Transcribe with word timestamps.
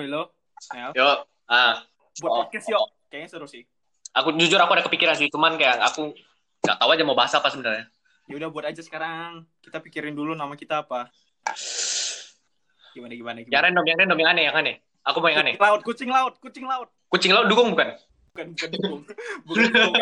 Halo, 0.00 0.08
halo. 0.08 0.22
Nel. 0.72 0.90
Yuk, 0.96 1.18
ah, 1.52 1.84
Buat 2.24 2.30
Oh. 2.32 2.36
podcast 2.48 2.72
yuk. 2.72 2.88
Kayaknya 3.12 3.28
seru 3.28 3.44
sih. 3.44 3.68
aku 4.10 4.32
jujur 4.32 4.56
aku 4.56 4.72
ada 4.72 4.82
kepikiran 4.88 5.12
sih, 5.12 5.28
cuman 5.28 5.60
kayak 5.60 5.76
aku 5.86 6.16
nggak 6.64 6.76
tahu 6.80 6.88
aja 6.88 7.04
mau 7.04 7.12
bahas 7.12 7.36
apa 7.36 7.52
sebenarnya. 7.52 7.84
Ya 8.26 8.34
udah 8.40 8.48
buat 8.48 8.64
aja 8.64 8.80
sekarang. 8.80 9.44
Kita 9.60 9.76
pikirin 9.76 10.16
dulu 10.16 10.32
nama 10.32 10.56
kita 10.56 10.88
apa. 10.88 11.12
Gimana 12.96 13.12
gimana 13.12 13.36
Yang 13.44 13.52
gimana. 13.52 13.64
random, 13.68 13.84
yang 13.84 13.98
random, 14.00 14.18
yang 14.24 14.30
aneh, 14.32 14.44
yang 14.48 14.56
aneh. 14.56 14.76
Aku 15.04 15.20
mau 15.20 15.28
yang 15.28 15.44
aneh. 15.44 15.54
Kucing 15.60 15.68
laut, 15.68 15.84
kucing 15.84 16.10
laut, 16.10 16.34
kucing 16.40 16.64
laut. 16.64 16.88
Kucing 17.12 17.32
laut 17.36 17.46
dukung 17.52 17.68
bukan? 17.76 17.88
Bukan 18.32 18.46
bukan 18.56 18.68
dukung. 18.72 19.00
bukan 19.46 19.64
dukung. 19.68 19.94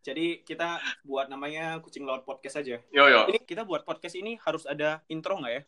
Jadi 0.00 0.26
kita 0.48 0.80
buat 1.04 1.28
namanya 1.28 1.76
kucing 1.84 2.08
laut 2.08 2.24
podcast 2.24 2.64
aja. 2.64 2.80
Yo 2.88 3.04
yo. 3.04 3.28
Ini 3.28 3.44
kita 3.44 3.68
buat 3.68 3.84
podcast 3.84 4.16
ini 4.16 4.40
harus 4.40 4.64
ada 4.64 5.04
intro 5.12 5.36
nggak 5.36 5.52
ya? 5.52 5.62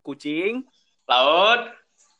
Kucing 0.00 0.64
Laut 1.04 1.68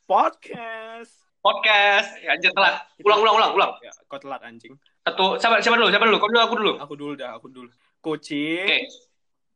podcast. 0.05 1.13
podcast. 1.41 2.09
Ya, 2.21 2.37
anjir 2.37 2.53
telat. 2.53 2.85
Ulang, 3.01 3.21
ulang, 3.25 3.35
ulang, 3.41 3.51
ulang. 3.57 3.73
Ya, 3.81 3.93
kau 4.09 4.21
telat 4.21 4.41
anjing. 4.45 4.77
Satu, 5.05 5.37
siapa, 5.41 5.61
siapa 5.65 5.77
dulu? 5.80 5.89
Siapa 5.89 6.05
dulu? 6.05 6.17
Kau 6.21 6.29
dulu, 6.29 6.41
aku 6.41 6.55
dulu. 6.57 6.73
Aku 6.80 6.95
dulu 6.97 7.13
dah, 7.17 7.30
aku 7.37 7.47
dulu. 7.49 7.69
Kucing 8.05 8.69
Oke. 8.69 8.79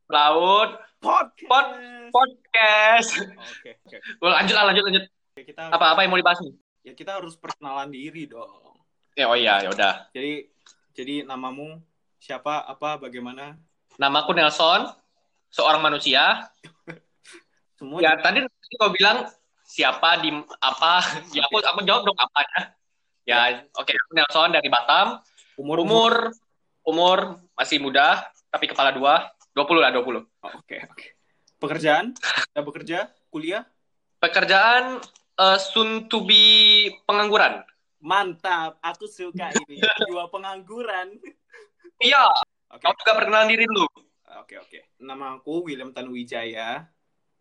Laut 0.08 0.70
podcast. 1.04 2.08
podcast. 2.08 3.10
Oke, 3.60 3.70
oke. 3.84 3.96
Ulang, 4.24 4.36
lanjut 4.40 4.54
lah, 4.56 4.64
lanjut, 4.72 4.84
lanjut. 4.88 5.04
Oke, 5.04 5.42
Kita 5.52 5.62
Apa, 5.68 5.92
apa 5.92 6.00
yang 6.04 6.10
mau 6.12 6.20
dibahas 6.20 6.40
nih? 6.40 6.54
ya 6.88 6.96
kita 6.96 7.20
harus 7.20 7.36
perkenalan 7.36 7.92
diri 7.92 8.24
dong. 8.24 8.80
Ya, 9.12 9.28
oh 9.28 9.36
iya, 9.36 9.60
ya 9.60 9.68
udah. 9.68 10.08
Jadi 10.16 10.48
jadi 10.96 11.28
namamu 11.28 11.84
siapa, 12.16 12.64
apa, 12.64 12.96
bagaimana? 12.96 13.60
Namaku 14.00 14.32
Nelson, 14.32 14.88
seorang 15.52 15.84
manusia. 15.84 16.48
Semua 17.78 18.00
Ya, 18.00 18.16
tadi 18.16 18.40
kau 18.80 18.90
bilang 18.90 19.28
siapa 19.78 20.18
di 20.18 20.34
apa? 20.58 21.06
Ya, 21.30 21.46
aku 21.46 21.62
aku 21.62 21.80
jawab 21.86 22.02
dong 22.10 22.18
apanya. 22.18 22.74
Ya, 23.22 23.62
oke, 23.78 23.94
aku 23.94 24.10
Nelson 24.18 24.50
dari 24.50 24.66
Batam. 24.66 25.22
umur 25.54 25.78
Umur 25.82 26.14
umur 26.82 27.18
masih 27.54 27.78
muda, 27.78 28.26
tapi 28.50 28.66
kepala 28.66 28.90
dua. 28.90 29.30
20 29.54 29.82
lah, 29.82 29.90
20. 29.90 30.22
Oh, 30.22 30.22
Oke, 30.62 30.78
oke. 30.86 31.06
Pekerjaan? 31.58 32.14
Kita 32.14 32.62
bekerja? 32.62 32.98
Kuliah? 33.26 33.66
Pekerjaan 34.22 35.02
eh, 35.34 35.58
soon 35.58 36.06
to 36.06 36.22
be 36.22 36.86
pengangguran. 37.02 37.66
Mantap, 37.98 38.78
aku 38.78 39.10
suka 39.10 39.50
ini. 39.66 39.82
Dua 40.06 40.30
pengangguran. 40.30 41.18
Iya, 41.98 42.30
Oke, 42.70 42.86
kau 42.86 42.94
juga 42.94 43.18
perkenalan 43.18 43.50
diri 43.50 43.66
dulu. 43.66 43.82
oke, 44.38 44.54
oke. 44.62 44.78
Nama 45.02 45.42
aku 45.42 45.66
William 45.66 45.90
Tanuwijaya. 45.90 46.86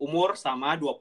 Umur 0.02 0.34
sama 0.34 0.74
20. 0.74 0.98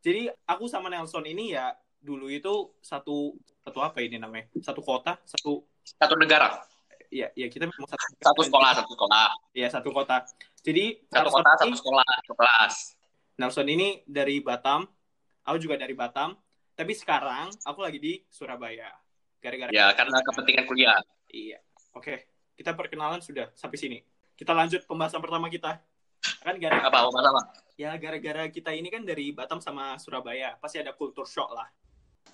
Jadi 0.00 0.32
aku 0.48 0.64
sama 0.64 0.88
Nelson 0.88 1.24
ini 1.28 1.52
ya 1.52 1.76
dulu 2.00 2.32
itu 2.32 2.72
satu 2.80 3.36
satu 3.60 3.78
apa 3.84 4.00
ini 4.00 4.16
namanya? 4.16 4.48
Satu 4.64 4.80
kota, 4.80 5.20
satu 5.28 5.64
Satu 5.80 6.14
negara, 6.16 6.60
ya 7.12 7.28
ya 7.36 7.46
kita 7.50 7.68
memang 7.68 7.88
satu 7.88 8.04
satu 8.20 8.40
sekolah, 8.46 8.70
satu 8.76 8.90
sekolah. 8.94 9.26
Ya, 9.52 9.68
satu 9.68 9.90
kota. 9.92 10.24
Jadi 10.64 11.04
Satu 11.08 11.28
Nelson 11.28 11.40
kota, 11.40 11.50
ini- 11.50 11.60
satu 11.60 11.76
sekolah, 11.84 12.06
satu 12.24 12.34
kelas. 12.36 12.74
Nelson 13.40 13.66
ini 13.68 13.88
dari 14.04 14.40
Batam, 14.44 14.84
aku 15.44 15.56
juga 15.60 15.76
dari 15.80 15.92
Batam, 15.96 16.36
tapi 16.76 16.92
sekarang 16.96 17.52
aku 17.64 17.80
lagi 17.80 17.98
di 18.00 18.12
Surabaya. 18.28 18.92
Gara-gara 19.40 19.72
Ya, 19.72 19.88
karena 19.96 20.20
kepentingan 20.20 20.64
kuliah. 20.68 21.00
Iya. 21.32 21.64
Oke, 21.96 22.28
kita 22.56 22.76
perkenalan 22.76 23.24
sudah 23.24 23.48
sampai 23.56 23.80
sini. 23.80 23.98
Kita 24.36 24.52
lanjut 24.52 24.84
pembahasan 24.84 25.20
pertama 25.24 25.48
kita. 25.48 25.80
Kan 26.40 26.56
gara 26.60 26.84
Apa, 26.84 27.08
apa, 27.08 27.18
apa? 27.20 27.42
ya 27.80 27.96
gara-gara 27.96 28.44
kita 28.52 28.76
ini 28.76 28.92
kan 28.92 29.08
dari 29.08 29.32
Batam 29.32 29.56
sama 29.56 29.96
Surabaya, 29.96 30.52
pasti 30.60 30.76
ada 30.76 30.92
culture 30.92 31.24
shock 31.24 31.48
lah. 31.56 31.64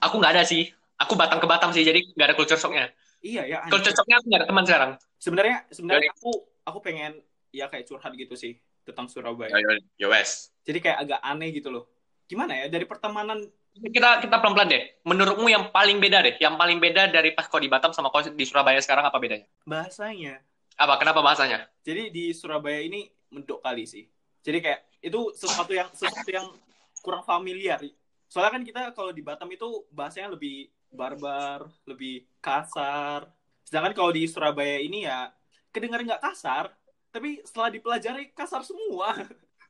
Aku 0.02 0.18
nggak 0.18 0.34
ada 0.34 0.42
sih. 0.42 0.66
Aku 0.96 1.14
Batang 1.14 1.38
ke 1.38 1.46
Batam 1.46 1.70
sih, 1.70 1.84
jadi 1.84 2.02
nggak 2.02 2.26
ada 2.32 2.36
culture 2.36 2.58
shock-nya. 2.58 2.90
Iya 3.22 3.42
ya. 3.46 3.56
anjing. 3.62 3.72
Culture 3.72 3.94
shock-nya 3.94 4.16
aku 4.18 4.26
nggak 4.26 4.40
ada 4.42 4.48
teman 4.48 4.64
sekarang. 4.66 4.90
Sebenarnya 5.20 5.56
sebenarnya 5.70 6.10
aku 6.16 6.32
aku 6.66 6.78
pengen 6.82 7.20
ya 7.54 7.70
kayak 7.70 7.86
curhat 7.86 8.12
gitu 8.18 8.34
sih 8.34 8.58
tentang 8.82 9.06
Surabaya. 9.06 9.54
Yo, 9.54 9.60
yo, 9.60 9.70
yo, 10.02 10.06
wes. 10.10 10.50
Jadi 10.66 10.78
kayak 10.82 10.98
agak 11.06 11.20
aneh 11.22 11.54
gitu 11.54 11.70
loh. 11.70 11.84
Gimana 12.26 12.58
ya 12.58 12.66
dari 12.66 12.86
pertemanan 12.88 13.46
Kita 13.76 14.24
kita 14.24 14.40
pelan-pelan 14.40 14.72
deh. 14.72 14.82
Menurutmu 15.04 15.52
yang 15.52 15.68
paling 15.68 16.00
beda 16.00 16.24
deh, 16.24 16.40
yang 16.40 16.56
paling 16.56 16.80
beda 16.80 17.12
dari 17.12 17.36
pas 17.36 17.44
kau 17.44 17.60
di 17.60 17.68
Batam 17.68 17.92
sama 17.92 18.08
kau 18.08 18.24
di 18.24 18.44
Surabaya 18.48 18.80
sekarang 18.80 19.04
apa 19.04 19.20
bedanya? 19.20 19.44
bahasanya? 19.68 20.40
Apa? 20.80 20.96
Kenapa 20.96 21.20
bahasanya? 21.20 21.68
Jadi 21.84 22.08
di 22.08 22.32
Surabaya 22.32 22.80
ini 22.80 23.04
mendok 23.30 23.60
kali 23.62 23.84
sih. 23.86 24.06
Jadi 24.46 24.58
kayak 24.62 24.80
itu 25.02 25.20
sesuatu 25.34 25.72
yang 25.74 25.90
sesuatu 25.90 26.30
yang 26.30 26.46
kurang 27.02 27.22
familiar. 27.26 27.82
Soalnya 28.26 28.52
kan 28.58 28.62
kita 28.62 28.80
kalau 28.94 29.10
di 29.14 29.22
Batam 29.22 29.50
itu 29.50 29.86
bahasanya 29.90 30.34
lebih 30.34 30.70
barbar, 30.90 31.66
lebih 31.86 32.26
kasar. 32.42 33.30
Sedangkan 33.66 33.94
kalau 33.94 34.10
di 34.14 34.26
Surabaya 34.26 34.78
ini 34.78 35.06
ya 35.06 35.30
kedengar 35.70 36.02
nggak 36.02 36.22
kasar, 36.22 36.70
tapi 37.10 37.42
setelah 37.42 37.70
dipelajari 37.70 38.30
kasar 38.34 38.62
semua. 38.62 39.14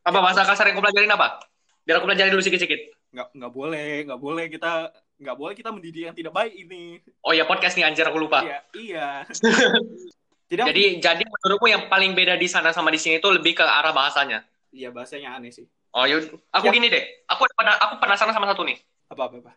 Apa 0.06 0.18
bahasa 0.22 0.44
kasar 0.44 0.70
yang 0.70 0.78
kau 0.78 0.84
pelajarin 0.84 1.12
apa? 1.12 1.40
Biar 1.82 1.98
aku 1.98 2.06
pelajari 2.06 2.30
dulu 2.30 2.42
sedikit-sedikit. 2.44 2.94
Nggak 3.12 3.28
nggak 3.32 3.52
boleh, 3.52 3.90
nggak 4.06 4.20
boleh 4.20 4.44
kita 4.52 4.72
nggak 5.16 5.36
boleh 5.36 5.54
kita 5.56 5.70
mendidik 5.72 6.12
yang 6.12 6.16
tidak 6.16 6.32
baik 6.36 6.52
ini. 6.52 7.00
Oh 7.24 7.32
ya 7.32 7.48
podcast 7.48 7.74
nih 7.80 7.88
anjir 7.88 8.04
aku 8.04 8.20
lupa. 8.20 8.44
Iya, 8.44 8.58
iya. 8.76 9.08
Jadi, 10.46 10.60
aku- 10.62 10.68
Jadi 10.70 10.82
jadi 11.02 11.24
menurutmu 11.26 11.66
yang 11.66 11.82
paling 11.90 12.14
beda 12.14 12.38
di 12.38 12.46
sana 12.46 12.70
sama 12.70 12.94
di 12.94 12.98
sini 12.98 13.18
itu 13.18 13.28
lebih 13.28 13.58
ke 13.58 13.64
arah 13.66 13.90
bahasanya. 13.90 14.46
iya 14.70 14.92
bahasanya 14.92 15.34
aneh 15.34 15.50
sih. 15.50 15.64
Oh 15.90 16.04
yuk, 16.04 16.28
aku 16.52 16.68
Ya. 16.68 16.72
gini 16.72 16.92
deh. 16.92 17.00
Aku 17.26 17.48
aku 17.48 17.94
penasaran 17.96 18.36
sama 18.36 18.44
satu 18.46 18.62
nih. 18.62 18.76
Apa 19.08 19.26
apa 19.26 19.36
apa. 19.40 19.52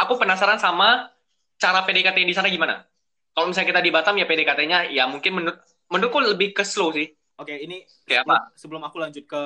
Aku 0.00 0.16
penasaran 0.16 0.56
sama 0.56 1.12
cara 1.54 1.84
PDKT 1.84 2.24
di 2.24 2.32
sana 2.32 2.48
gimana. 2.48 2.82
Kalau 3.30 3.46
misalnya 3.46 3.76
kita 3.76 3.82
di 3.84 3.90
Batam 3.92 4.16
ya 4.16 4.24
PDKT-nya 4.24 4.88
ya 4.88 5.04
mungkin 5.04 5.36
menurut 5.36 5.58
menurutku 5.92 6.18
lebih 6.18 6.56
ke 6.56 6.64
slow 6.64 6.90
sih. 6.90 7.12
Oke, 7.36 7.52
ini 7.52 7.82
Kayak 8.06 8.24
sebelum, 8.24 8.30
apa? 8.30 8.36
sebelum 8.56 8.82
aku 8.86 8.96
lanjut 8.98 9.24
ke 9.26 9.42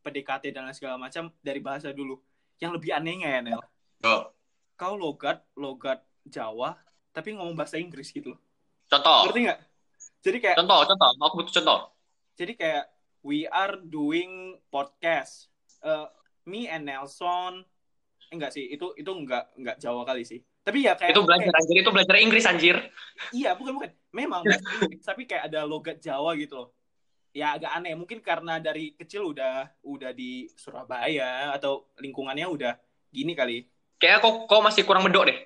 PDKT 0.00 0.44
dan 0.54 0.68
lain 0.68 0.76
segala 0.76 0.96
macam 0.96 1.32
dari 1.40 1.58
bahasa 1.58 1.90
dulu. 1.90 2.20
Yang 2.60 2.72
lebih 2.80 2.90
anehnya 2.94 3.28
ya, 3.32 3.40
Nel. 3.40 3.60
Yo. 4.00 4.30
Kau 4.76 4.94
logat, 4.96 5.44
logat 5.56 6.00
Jawa, 6.22 6.76
tapi 7.10 7.32
ngomong 7.32 7.56
bahasa 7.56 7.80
Inggris 7.80 8.12
gitu 8.12 8.36
loh. 8.36 8.40
Contoh. 8.86 9.24
Ngerti 9.26 9.40
nggak? 9.48 9.58
Jadi 10.20 10.38
kayak, 10.38 10.56
Contoh, 10.60 10.80
contoh. 10.84 11.08
Aku 11.24 11.34
butuh 11.40 11.54
contoh. 11.60 11.78
jadi 12.36 12.52
kayak 12.56 12.84
we 13.20 13.44
are 13.48 13.76
doing 13.80 14.56
podcast. 14.68 15.48
Eh, 15.80 16.08
me 16.44 16.68
and 16.68 16.88
Nelson, 16.88 17.64
eh, 18.28 18.32
enggak 18.36 18.52
sih, 18.52 18.68
itu 18.68 18.92
itu 18.96 19.08
enggak 19.08 19.48
enggak 19.56 19.76
Jawa 19.80 20.04
kali 20.04 20.24
sih. 20.24 20.40
Tapi 20.60 20.84
ya 20.84 20.92
kayak 20.92 21.16
Itu 21.16 21.24
belajar 21.24 21.52
anjir, 21.56 21.76
itu 21.80 21.90
belajar 21.92 22.16
Inggris 22.20 22.44
anjir. 22.44 22.76
Iya, 23.32 23.56
bukan 23.56 23.80
bukan. 23.80 23.90
Memang 24.12 24.44
Inggris, 24.84 25.04
tapi 25.04 25.24
kayak 25.24 25.48
ada 25.48 25.64
logat 25.64 26.04
Jawa 26.04 26.36
gitu 26.36 26.64
loh. 26.64 26.68
Ya 27.32 27.56
agak 27.56 27.72
aneh, 27.72 27.96
mungkin 27.96 28.20
karena 28.20 28.60
dari 28.60 28.92
kecil 28.92 29.32
udah 29.32 29.72
udah 29.86 30.10
di 30.12 30.50
Surabaya 30.58 31.54
atau 31.56 31.88
lingkungannya 31.96 32.44
udah 32.44 32.72
gini 33.08 33.32
kali. 33.32 33.64
Kayak 33.96 34.20
kok 34.20 34.50
kau 34.50 34.60
masih 34.60 34.84
kurang 34.84 35.06
mendok 35.06 35.32
deh. 35.32 35.38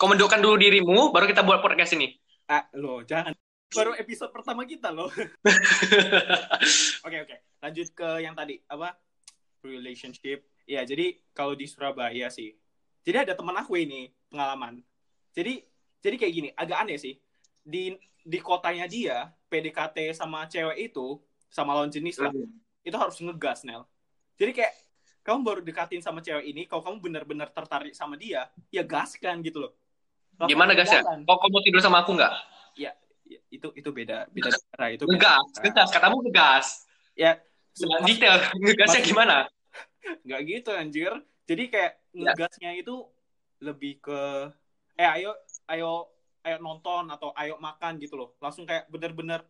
Kau 0.00 0.08
mendokkan 0.08 0.40
dulu 0.40 0.56
dirimu, 0.56 1.12
baru 1.12 1.28
kita 1.28 1.44
buat 1.44 1.60
podcast 1.60 1.92
ini. 1.98 2.16
Ah, 2.48 2.64
loh, 2.76 3.04
jangan. 3.04 3.34
Baru 3.74 3.92
episode 3.98 4.30
pertama 4.30 4.62
kita 4.64 4.94
loh. 4.94 5.10
Oke, 7.06 7.18
oke. 7.20 7.36
Lanjut 7.60 7.88
ke 7.92 8.08
yang 8.24 8.32
tadi, 8.32 8.56
apa? 8.64 8.96
Relationship. 9.60 10.48
Ya, 10.64 10.80
jadi 10.88 11.20
kalau 11.36 11.52
di 11.52 11.68
Surabaya 11.68 12.32
sih. 12.32 12.56
Jadi 13.04 13.28
ada 13.28 13.36
teman 13.36 13.52
aku 13.60 13.76
ini 13.76 14.08
pengalaman. 14.32 14.80
Jadi 15.36 15.60
jadi 16.00 16.16
kayak 16.16 16.32
gini, 16.32 16.48
agak 16.56 16.78
aneh 16.80 16.96
sih. 16.96 17.20
Di 17.60 17.92
di 18.24 18.38
kotanya 18.40 18.88
dia, 18.88 19.28
PDKT 19.52 20.16
sama 20.16 20.48
cewek 20.48 20.88
itu 20.88 21.20
sama 21.52 21.76
lawan 21.76 21.92
jenis 21.92 22.16
lah, 22.16 22.32
itu 22.80 22.96
harus 22.96 23.20
ngegas, 23.20 23.68
Nel. 23.68 23.84
Jadi 24.40 24.56
kayak 24.56 24.72
kamu 25.24 25.40
baru 25.44 25.60
dekatin 25.60 26.00
sama 26.00 26.24
cewek 26.24 26.44
ini, 26.48 26.64
kalau 26.64 26.80
kamu 26.80 26.96
benar-benar 27.04 27.52
tertarik 27.52 27.92
sama 27.92 28.16
dia, 28.16 28.48
ya 28.72 28.80
gaskan 28.80 29.44
gitu 29.44 29.68
loh. 29.68 29.72
Langsung 30.40 30.56
Gimana 30.56 30.72
gasnya? 30.72 31.04
Kok 31.04 31.36
kau 31.36 31.48
mau 31.52 31.62
tidur 31.62 31.80
sama 31.84 32.02
aku 32.02 32.16
nggak? 32.16 32.32
Ya, 32.74 32.90
itu 33.24 33.68
itu 33.72 33.88
beda 33.88 34.28
beda 34.28 34.50
cara 34.52 34.86
itu. 34.92 35.04
beda 35.04 35.16
Ngegas, 35.16 35.44
cara. 35.50 35.62
ngegas. 35.64 35.88
Katamu 35.90 36.16
ngegas. 36.22 36.66
Ya, 37.14 37.32
detail. 38.04 38.36
Ngegasnya 38.54 39.00
gimana? 39.02 39.36
nggak 40.22 40.40
gitu 40.44 40.70
anjir. 40.70 41.12
Jadi 41.44 41.62
kayak 41.68 41.92
Ya. 42.12 42.30
ngegasnya 42.30 42.70
itu 42.76 42.94
lebih 43.58 43.98
ke 43.98 44.20
eh 44.94 45.08
ayo 45.08 45.32
ayo 45.66 46.06
ayo 46.44 46.56
nonton 46.60 47.08
atau 47.08 47.32
ayo 47.34 47.56
makan 47.56 47.96
gitu 47.96 48.14
loh. 48.14 48.36
Langsung 48.38 48.68
kayak 48.68 48.86
bener-bener 48.88 49.40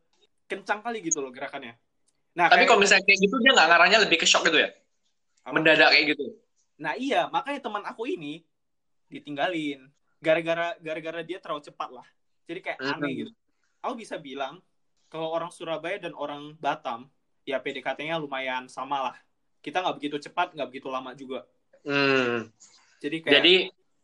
kencang 0.46 0.80
kali 0.80 1.02
gitu 1.02 1.18
loh 1.18 1.34
gerakannya. 1.34 1.74
Nah, 2.34 2.46
Tapi 2.50 2.62
kayak- 2.62 2.68
kalau 2.68 2.80
misalnya 2.82 3.04
kayak 3.06 3.20
gitu, 3.22 3.34
dia 3.38 3.52
nggak 3.54 3.68
ngarahnya 3.68 3.98
lebih 4.02 4.18
ke 4.18 4.26
shock 4.26 4.42
gitu 4.44 4.58
ya? 4.58 4.70
apa? 5.44 5.54
Mendadak 5.54 5.88
kayak 5.92 6.06
gitu. 6.14 6.26
Nah, 6.80 6.96
iya, 6.96 7.28
makanya 7.28 7.60
teman 7.62 7.84
aku 7.84 8.08
ini 8.08 8.42
ditinggalin 9.06 9.86
gara-gara 10.18 10.74
gara-gara 10.80 11.20
dia 11.22 11.38
terlalu 11.38 11.62
cepat 11.62 11.90
lah. 11.92 12.06
Jadi 12.44 12.60
kayak 12.60 12.78
Hmm. 12.80 12.92
aneh 12.98 13.10
gitu. 13.22 13.32
Aku 13.84 14.00
bisa 14.00 14.16
bilang 14.16 14.64
kalau 15.12 15.28
orang 15.28 15.52
Surabaya 15.52 16.00
dan 16.00 16.16
orang 16.16 16.56
Batam 16.56 17.06
ya 17.44 17.60
PDKT-nya 17.60 18.16
lumayan 18.16 18.64
sama 18.66 19.12
lah. 19.12 19.16
Kita 19.60 19.84
nggak 19.84 19.96
begitu 20.00 20.16
cepat, 20.16 20.56
nggak 20.56 20.68
begitu 20.72 20.88
lama 20.88 21.12
juga. 21.12 21.44
Hmm. 21.84 22.48
Jadi 23.04 23.20
kayak 23.20 23.32
Jadi 23.40 23.54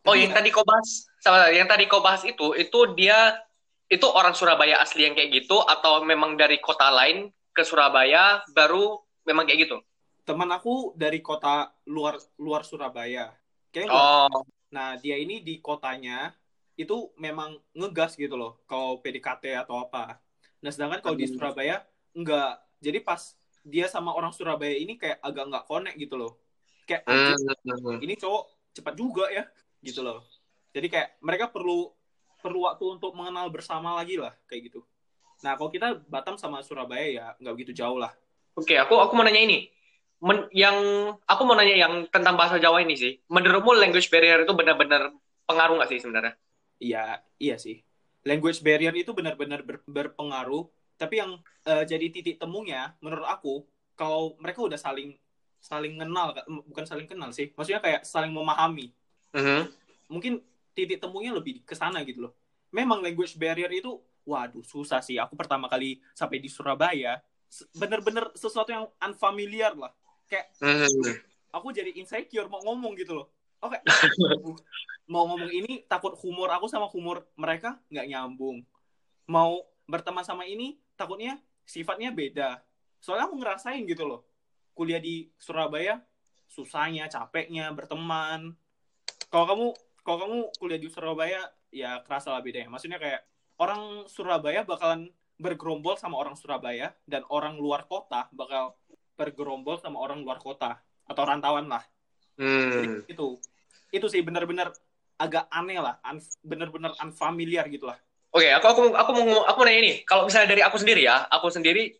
Oh, 0.08 0.16
yang 0.16 0.32
ya- 0.32 0.40
tadi 0.40 0.48
kau 0.48 0.64
bahas, 0.64 1.12
sama 1.20 1.52
yang 1.52 1.68
tadi 1.68 1.84
kau 1.84 2.00
bahas 2.00 2.24
itu, 2.24 2.56
itu 2.56 2.78
dia 2.96 3.36
itu 3.84 4.08
orang 4.08 4.32
Surabaya 4.32 4.80
asli 4.80 5.04
yang 5.04 5.12
kayak 5.12 5.44
gitu 5.44 5.60
atau 5.60 6.00
memang 6.08 6.40
dari 6.40 6.56
kota 6.56 6.88
lain 6.88 7.28
ke 7.52 7.60
Surabaya 7.60 8.40
baru 8.56 8.96
memang 9.28 9.44
kayak 9.44 9.68
gitu? 9.68 9.76
teman 10.24 10.46
aku 10.54 10.94
dari 10.94 11.18
kota 11.20 11.74
luar 11.90 12.16
luar 12.38 12.62
Surabaya. 12.62 13.34
Luar 13.74 13.90
Oh, 13.90 14.40
Nah, 14.70 14.94
dia 14.94 15.18
ini 15.18 15.42
di 15.42 15.58
kotanya 15.58 16.30
itu 16.80 17.12
memang 17.20 17.60
ngegas 17.76 18.16
gitu 18.16 18.40
loh, 18.40 18.64
kalau 18.64 19.04
PDKT 19.04 19.52
atau 19.52 19.84
apa. 19.84 20.16
Nah, 20.64 20.72
sedangkan 20.72 21.04
kalau 21.04 21.16
di. 21.20 21.28
Surabaya 21.28 21.84
enggak. 22.16 22.64
Jadi 22.80 23.04
pas 23.04 23.20
dia 23.60 23.84
sama 23.92 24.16
orang 24.16 24.32
Surabaya 24.32 24.72
ini 24.72 24.96
kayak 24.96 25.20
agak 25.20 25.44
nggak 25.52 25.64
connect 25.68 25.96
gitu 26.00 26.16
loh. 26.16 26.40
Kayak 26.88 27.04
hmm. 27.04 28.00
ini 28.00 28.16
cowok 28.16 28.72
cepat 28.72 28.94
juga 28.96 29.28
ya, 29.28 29.44
gitu 29.84 30.00
loh. 30.00 30.24
Jadi 30.72 30.88
kayak 30.88 31.20
mereka 31.20 31.52
perlu 31.52 31.92
perlu 32.40 32.64
waktu 32.64 32.96
untuk 32.96 33.12
mengenal 33.12 33.52
bersama 33.52 34.00
lagi 34.00 34.16
lah, 34.16 34.32
kayak 34.48 34.72
gitu. 34.72 34.80
Nah, 35.44 35.60
kalau 35.60 35.68
kita 35.68 36.00
Batam 36.08 36.40
sama 36.40 36.64
Surabaya 36.64 37.06
ya 37.12 37.26
nggak 37.36 37.54
begitu 37.60 37.76
jauh 37.76 38.00
lah. 38.00 38.16
Oke, 38.56 38.80
aku 38.80 38.96
aku 38.96 39.12
mau 39.12 39.24
nanya 39.28 39.44
ini. 39.44 39.68
Men- 40.20 40.48
yang 40.52 40.76
aku 41.28 41.42
mau 41.44 41.56
nanya 41.56 41.76
yang 41.76 42.08
tentang 42.08 42.40
bahasa 42.40 42.56
Jawa 42.56 42.80
ini 42.80 42.96
sih. 42.96 43.20
Menurutmu 43.28 43.76
language 43.76 44.08
barrier 44.08 44.44
itu 44.44 44.52
benar-benar 44.56 45.12
pengaruh 45.44 45.80
nggak 45.80 45.90
sih 45.92 46.00
sebenarnya? 46.00 46.36
Iya, 46.80 47.20
iya 47.36 47.56
sih. 47.60 47.84
Language 48.24 48.64
barrier 48.64 48.92
itu 48.96 49.12
benar-benar 49.12 49.60
ber- 49.62 49.84
berpengaruh. 49.84 50.64
Tapi 50.96 51.20
yang 51.20 51.36
eh, 51.68 51.84
jadi 51.84 52.06
titik 52.08 52.36
temunya, 52.40 52.96
menurut 53.04 53.28
aku, 53.28 53.64
kalau 53.96 54.36
mereka 54.40 54.64
udah 54.64 54.80
saling 54.80 55.16
saling 55.60 56.00
kenal, 56.00 56.32
bukan 56.64 56.84
saling 56.88 57.04
kenal 57.04 57.28
sih, 57.36 57.52
maksudnya 57.52 57.84
kayak 57.84 58.00
saling 58.08 58.32
memahami. 58.32 58.96
Mhm. 59.36 59.68
Mungkin 60.08 60.40
titik 60.72 61.04
temunya 61.04 61.36
lebih 61.36 61.60
ke 61.68 61.76
sana 61.76 62.00
gitu 62.08 62.28
loh. 62.28 62.32
Memang 62.72 63.04
language 63.04 63.36
barrier 63.36 63.68
itu, 63.68 64.00
waduh 64.24 64.64
susah 64.64 65.04
sih. 65.04 65.20
Aku 65.20 65.36
pertama 65.36 65.68
kali 65.68 66.00
sampai 66.16 66.40
di 66.40 66.48
Surabaya, 66.48 67.20
bener-bener 67.76 68.32
sesuatu 68.32 68.72
yang 68.72 68.88
unfamiliar 69.04 69.76
lah. 69.76 69.92
Kayak 70.24 70.48
Mhm. 70.64 71.20
aku 71.52 71.76
jadi 71.76 71.92
insecure 71.92 72.48
mau 72.48 72.62
ngomong 72.64 72.96
gitu 72.96 73.12
loh. 73.20 73.26
Oke, 73.60 73.76
mau 75.10 75.26
ngomong 75.26 75.50
ini 75.50 75.82
takut 75.90 76.14
humor 76.22 76.54
aku 76.54 76.70
sama 76.70 76.86
humor 76.86 77.26
mereka 77.34 77.82
nggak 77.90 78.06
nyambung. 78.06 78.62
Mau 79.26 79.66
berteman 79.90 80.22
sama 80.22 80.46
ini 80.46 80.78
takutnya 80.94 81.42
sifatnya 81.66 82.14
beda. 82.14 82.62
Soalnya 83.02 83.26
aku 83.26 83.42
ngerasain 83.42 83.82
gitu 83.90 84.06
loh. 84.06 84.22
Kuliah 84.70 85.02
di 85.02 85.26
Surabaya 85.34 85.98
susahnya, 86.46 87.10
capeknya 87.10 87.74
berteman. 87.74 88.54
Kalau 89.34 89.46
kamu 89.50 89.66
kalau 90.06 90.18
kamu 90.22 90.38
kuliah 90.62 90.80
di 90.80 90.88
Surabaya 90.88 91.42
ya 91.74 91.98
kerasa 92.06 92.30
lah 92.30 92.42
bedanya. 92.42 92.70
Maksudnya 92.70 93.02
kayak 93.02 93.26
orang 93.58 94.06
Surabaya 94.06 94.62
bakalan 94.62 95.10
bergerombol 95.42 95.98
sama 95.98 96.22
orang 96.22 96.38
Surabaya 96.38 96.94
dan 97.10 97.26
orang 97.34 97.58
luar 97.58 97.90
kota 97.90 98.30
bakal 98.30 98.78
bergerombol 99.18 99.82
sama 99.82 99.98
orang 99.98 100.22
luar 100.22 100.38
kota 100.38 100.78
atau 101.02 101.22
rantauan 101.26 101.66
lah. 101.66 101.82
Hmm. 102.38 103.02
Itu 103.10 103.42
itu 103.90 104.06
sih 104.06 104.22
benar-benar 104.22 104.70
agak 105.20 105.44
aneh 105.52 105.76
lah, 105.76 106.00
un- 106.08 106.24
benar-benar 106.40 106.96
unfamiliar 107.04 107.68
gitu 107.68 107.84
lah. 107.84 108.00
Oke, 108.32 108.48
aku 108.48 108.66
aku 108.72 108.80
aku 108.96 109.10
mau 109.12 109.44
aku 109.44 109.56
mau 109.60 109.66
nanya 109.68 109.80
ini. 109.84 109.92
Kalau 110.08 110.24
misalnya 110.24 110.48
dari 110.48 110.62
aku 110.64 110.80
sendiri 110.80 111.04
ya, 111.04 111.28
aku 111.28 111.52
sendiri 111.52 111.92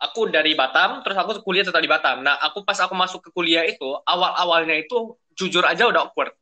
aku 0.00 0.26
dari 0.26 0.58
Batam, 0.58 1.04
terus 1.06 1.14
aku 1.14 1.38
kuliah 1.46 1.62
tetap 1.62 1.78
di 1.78 1.86
Batam. 1.86 2.24
Nah, 2.26 2.34
aku 2.42 2.66
pas 2.66 2.76
aku 2.82 2.92
masuk 2.98 3.20
ke 3.22 3.30
kuliah 3.30 3.62
itu, 3.62 3.86
awal-awalnya 4.02 4.74
itu 4.74 5.14
jujur 5.38 5.62
aja 5.62 5.86
udah 5.86 6.10
awkward. 6.10 6.34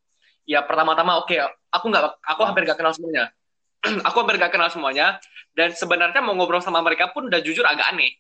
Ya 0.48 0.64
pertama-tama 0.64 1.20
oke, 1.22 1.36
aku 1.68 1.84
nggak 1.90 2.02
aku 2.22 2.40
hampir 2.48 2.62
gak 2.66 2.78
kenal 2.80 2.94
semuanya. 2.96 3.30
aku 4.08 4.16
hampir 4.22 4.38
gak 4.38 4.52
kenal 4.54 4.70
semuanya 4.70 5.18
dan 5.58 5.74
sebenarnya 5.74 6.22
mau 6.22 6.32
ngobrol 6.38 6.62
sama 6.62 6.78
mereka 6.80 7.10
pun 7.10 7.26
udah 7.28 7.42
jujur 7.42 7.66
agak 7.66 7.92
aneh. 7.92 8.14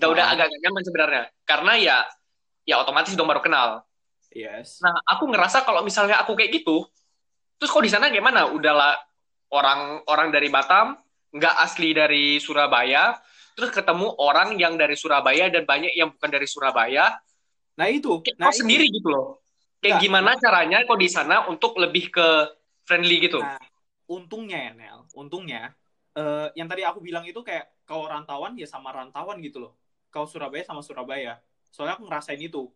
Udah 0.00 0.08
udah 0.10 0.24
Ah. 0.26 0.32
agak 0.34 0.48
gak 0.48 0.60
nyaman 0.64 0.82
sebenarnya. 0.84 1.22
Karena 1.44 1.72
ya 1.76 1.96
ya 2.64 2.80
otomatis 2.80 3.12
dong 3.12 3.28
baru 3.28 3.44
kenal. 3.44 3.84
Yes. 4.34 4.80
Nah, 4.82 4.96
aku 5.06 5.28
ngerasa 5.30 5.62
kalau 5.62 5.84
misalnya 5.86 6.18
aku 6.18 6.34
kayak 6.34 6.50
gitu, 6.64 6.82
terus 7.58 7.70
kok 7.70 7.84
di 7.84 7.92
sana 7.92 8.10
gimana? 8.10 8.48
Udahlah 8.50 8.94
orang-orang 9.50 10.28
dari 10.34 10.48
Batam, 10.50 10.98
nggak 11.34 11.54
asli 11.62 11.94
dari 11.94 12.38
Surabaya, 12.42 13.14
terus 13.54 13.70
ketemu 13.70 14.10
orang 14.18 14.58
yang 14.58 14.74
dari 14.74 14.98
Surabaya 14.98 15.50
dan 15.50 15.62
banyak 15.66 15.94
yang 15.94 16.10
bukan 16.14 16.30
dari 16.30 16.46
Surabaya. 16.46 17.14
Nah 17.78 17.86
itu, 17.90 18.22
nah 18.38 18.50
kau 18.50 18.54
itu. 18.54 18.60
sendiri 18.62 18.86
gitu 18.90 19.08
loh. 19.10 19.42
Kayak 19.82 20.00
Nggak. 20.00 20.04
gimana 20.06 20.30
caranya 20.40 20.78
kok 20.86 20.98
di 20.98 21.08
sana 21.10 21.36
untuk 21.50 21.76
lebih 21.76 22.08
ke 22.08 22.28
friendly 22.86 23.20
gitu? 23.20 23.42
Nah, 23.42 23.60
untungnya 24.08 24.58
ya 24.70 24.72
Nel, 24.72 24.98
untungnya 25.12 25.74
eh, 26.14 26.48
yang 26.54 26.70
tadi 26.70 26.86
aku 26.86 27.02
bilang 27.02 27.26
itu 27.26 27.42
kayak 27.42 27.82
kalau 27.84 28.06
rantauan 28.06 28.54
ya 28.54 28.64
sama 28.70 28.94
rantauan 28.94 29.42
gitu 29.42 29.58
loh. 29.60 29.72
Kalau 30.08 30.30
Surabaya 30.30 30.62
sama 30.62 30.80
Surabaya. 30.80 31.42
Soalnya 31.74 31.98
aku 31.98 32.06
ngerasain 32.06 32.38
itu. 32.38 32.70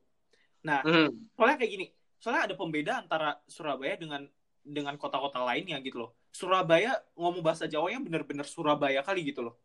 Nah, 0.66 0.82
Hmm. 0.82 1.14
soalnya 1.38 1.54
kayak 1.54 1.70
gini, 1.70 1.86
soalnya 2.18 2.50
ada 2.50 2.54
pembeda 2.58 2.92
antara 2.98 3.38
Surabaya 3.46 3.94
dengan 3.94 4.26
dengan 4.68 4.94
kota-kota 5.00 5.40
lainnya 5.40 5.80
gitu 5.80 6.04
loh. 6.04 6.10
Surabaya 6.28 7.00
ngomong 7.16 7.40
bahasa 7.40 7.64
Jawanya 7.64 8.04
bener-bener 8.04 8.44
Surabaya 8.44 9.00
kali 9.00 9.32
gitu 9.32 9.48
loh. 9.48 9.56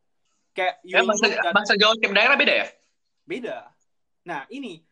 Kayak 0.55 0.79
Ya, 0.88 1.03
bahasa, 1.03 1.25
dan- 1.27 1.53
bahasa 1.53 1.73
Jawa 1.75 1.94
tiap 2.00 2.13
daerah 2.15 2.38
beda 2.39 2.53
ya? 2.63 2.67
beda. 3.23 3.57
Nah, 4.23 4.47
ini 4.47 4.83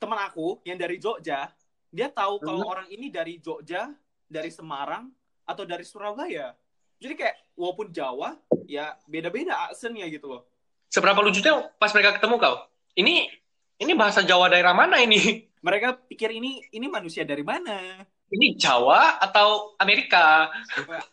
teman 0.00 0.16
aku 0.24 0.60
yang 0.64 0.80
dari 0.80 0.96
Jogja, 0.96 1.52
dia 1.88 2.08
tahu 2.08 2.40
kalau 2.40 2.64
Mhm. 2.64 2.72
orang 2.72 2.86
ini 2.88 3.06
dari 3.12 3.36
Jogja, 3.40 3.92
dari 4.24 4.48
Semarang, 4.48 5.12
atau 5.44 5.64
dari 5.64 5.84
Surabaya. 5.84 6.52
Jadi 7.00 7.14
kayak 7.14 7.36
walaupun 7.56 7.88
Jawa, 7.92 8.36
ya 8.68 8.96
beda-beda 9.08 9.68
aksennya 9.68 10.04
gitu 10.12 10.28
loh. 10.28 10.42
Seberapa 10.88 11.20
lucunya 11.20 11.68
pas 11.76 11.92
mereka 11.92 12.16
ketemu 12.16 12.36
kau? 12.40 12.56
Ini 12.96 13.14
ini 13.78 13.92
bahasa 13.94 14.20
Jawa 14.24 14.50
daerah 14.50 14.72
mana 14.74 14.98
ini? 15.00 15.46
Mereka 15.58 16.06
pikir 16.06 16.30
ini 16.34 16.62
ini 16.70 16.86
manusia 16.86 17.24
dari 17.26 17.42
mana? 17.42 18.02
Ini 18.28 18.60
Jawa 18.60 19.16
atau 19.24 19.72
Amerika? 19.80 20.52
Nggak, 20.76 21.04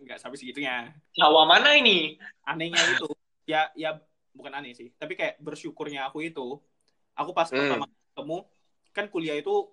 nggak 0.00 0.18
sampai 0.18 0.36
segitunya. 0.40 0.88
Jawa 1.12 1.44
mana 1.44 1.76
ini? 1.76 2.16
Anehnya 2.48 2.80
itu, 2.96 3.12
ya 3.44 3.68
ya 3.76 4.00
bukan 4.32 4.52
aneh 4.56 4.72
sih, 4.72 4.88
tapi 4.96 5.16
kayak 5.16 5.36
bersyukurnya 5.40 6.08
aku 6.08 6.24
itu, 6.24 6.56
aku 7.12 7.30
pas 7.36 7.48
Hmm. 7.52 7.60
pertama 7.60 7.84
ketemu, 7.88 8.38
kan 8.96 9.04
kuliah 9.12 9.36
itu 9.36 9.68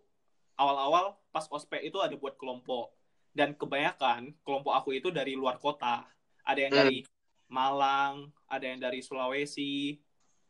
awal-awal 0.60 1.16
pas 1.32 1.48
ospek 1.48 1.84
itu 1.88 2.00
ada 2.04 2.16
buat 2.20 2.36
kelompok. 2.36 2.92
Dan 3.34 3.58
kebanyakan 3.58 4.38
kelompok 4.46 4.78
aku 4.78 4.94
itu 4.94 5.10
dari 5.10 5.34
luar 5.34 5.58
kota. 5.58 6.06
Ada 6.46 6.70
yang 6.70 6.74
Hmm. 6.76 6.82
dari 6.86 6.98
Malang, 7.50 8.30
ada 8.46 8.66
yang 8.66 8.78
dari 8.78 9.00
Sulawesi, 9.02 9.98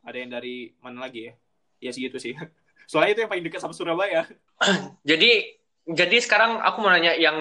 ada 0.03 0.17
yang 0.19 0.31
dari 0.33 0.71
mana 0.83 1.07
lagi 1.07 1.31
ya? 1.31 1.33
Ya 1.79 1.91
segitu 1.95 2.19
sih. 2.19 2.35
Soalnya 2.91 3.15
itu 3.15 3.21
yang 3.23 3.31
paling 3.31 3.45
dekat 3.47 3.63
sama 3.63 3.71
Surabaya. 3.71 4.27
Jadi 5.07 5.62
jadi 5.87 6.17
sekarang 6.23 6.63
aku 6.63 6.77
mau 6.79 6.91
nanya 6.91 7.15
yang 7.15 7.37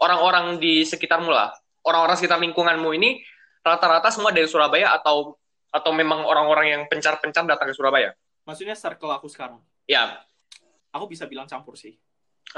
orang-orang 0.00 0.56
di 0.56 0.84
sekitarmu 0.84 1.28
lah, 1.28 1.52
orang-orang 1.84 2.16
sekitar 2.16 2.40
lingkunganmu 2.40 2.88
ini 2.96 3.20
rata-rata 3.60 4.08
semua 4.08 4.32
dari 4.32 4.48
Surabaya 4.48 4.96
atau 4.96 5.36
atau 5.70 5.92
memang 5.94 6.26
orang-orang 6.26 6.66
yang 6.72 6.82
pencar-pencar 6.90 7.46
datang 7.46 7.70
ke 7.70 7.74
Surabaya? 7.76 8.10
Maksudnya 8.48 8.74
circle 8.74 9.12
aku 9.14 9.30
sekarang. 9.30 9.62
Ya, 9.86 10.24
Aku 10.90 11.06
bisa 11.06 11.26
bilang 11.30 11.46
campur 11.46 11.78
sih. 11.78 11.94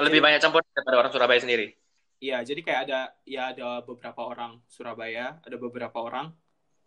lebih 0.00 0.24
banyak 0.24 0.40
campur 0.40 0.64
daripada 0.72 1.04
orang 1.04 1.12
Surabaya 1.12 1.36
sendiri. 1.36 1.76
Iya, 2.16 2.40
jadi 2.48 2.60
kayak 2.64 2.80
ada 2.88 3.00
ya 3.28 3.52
ada 3.52 3.84
beberapa 3.84 4.24
orang 4.24 4.56
Surabaya, 4.64 5.36
ada 5.44 5.56
beberapa 5.60 6.00
orang 6.00 6.32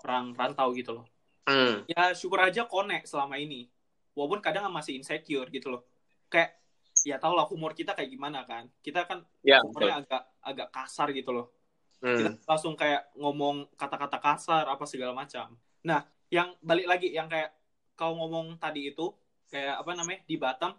orang 0.02 0.34
rantau 0.34 0.74
gitu 0.74 0.98
loh. 0.98 1.06
Hmm. 1.46 1.86
Ya 1.86 2.18
syukur 2.18 2.42
aja 2.42 2.66
connect 2.66 3.06
selama 3.06 3.38
ini. 3.38 3.70
Walaupun 4.18 4.42
kadang 4.42 4.66
masih 4.74 4.98
insecure 4.98 5.46
gitu 5.54 5.70
loh. 5.70 5.86
Kayak 6.34 6.58
ya 7.06 7.22
tau 7.22 7.38
lah 7.38 7.46
humor 7.46 7.78
kita 7.78 7.94
kayak 7.94 8.10
gimana 8.10 8.42
kan. 8.44 8.66
Kita 8.82 9.06
kan 9.06 9.22
Ya, 9.46 9.62
humornya 9.62 10.02
agak 10.02 10.24
agak 10.42 10.68
kasar 10.74 11.14
gitu 11.14 11.30
loh. 11.30 11.54
Kita 12.02 12.34
Hmm. 12.34 12.42
langsung 12.44 12.74
kayak 12.74 13.14
ngomong 13.16 13.70
kata-kata 13.78 14.18
kasar 14.18 14.66
apa 14.66 14.84
segala 14.90 15.14
macam. 15.14 15.54
Nah, 15.86 16.02
yang 16.34 16.58
balik 16.60 16.90
lagi 16.90 17.14
yang 17.14 17.30
kayak 17.30 17.54
kau 17.94 18.18
ngomong 18.18 18.58
tadi 18.58 18.90
itu 18.90 19.14
kayak 19.48 19.86
apa 19.86 19.92
namanya 19.94 20.20
di 20.26 20.36
Batam 20.36 20.74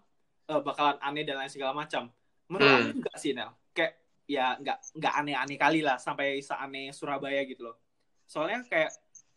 eh, 0.46 0.62
bakalan 0.62 0.98
aneh 1.02 1.22
dan 1.26 1.38
lain 1.38 1.50
segala 1.50 1.70
macam. 1.74 2.10
Menurut 2.46 2.70
Hmm. 2.70 2.82
aku 2.90 2.98
enggak 3.02 3.16
sih 3.18 3.30
Nel. 3.34 3.50
Kayak 3.70 3.92
ya 4.26 4.58
enggak 4.58 4.78
enggak 4.94 5.14
aneh-aneh 5.14 5.58
kali 5.58 5.80
lah 5.82 5.96
sampai 5.98 6.42
seaneh 6.42 6.90
Surabaya 6.90 7.42
gitu 7.46 7.70
loh. 7.70 7.78
Soalnya 8.26 8.62
kayak 8.66 8.90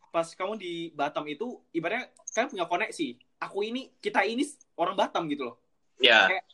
pas 0.10 0.26
kamu 0.34 0.58
di 0.58 0.74
Batam 0.94 1.26
itu 1.30 1.62
ibaratnya 1.70 2.10
kan 2.34 2.50
punya 2.50 2.66
koneksi. 2.66 3.18
Aku 3.42 3.62
ini 3.62 3.94
kita 4.02 4.26
ini 4.26 4.42
orang 4.78 4.98
Batam 4.98 5.26
gitu 5.30 5.54
loh. 5.54 5.58
Ya. 5.98 6.30
Ad- 6.30 6.46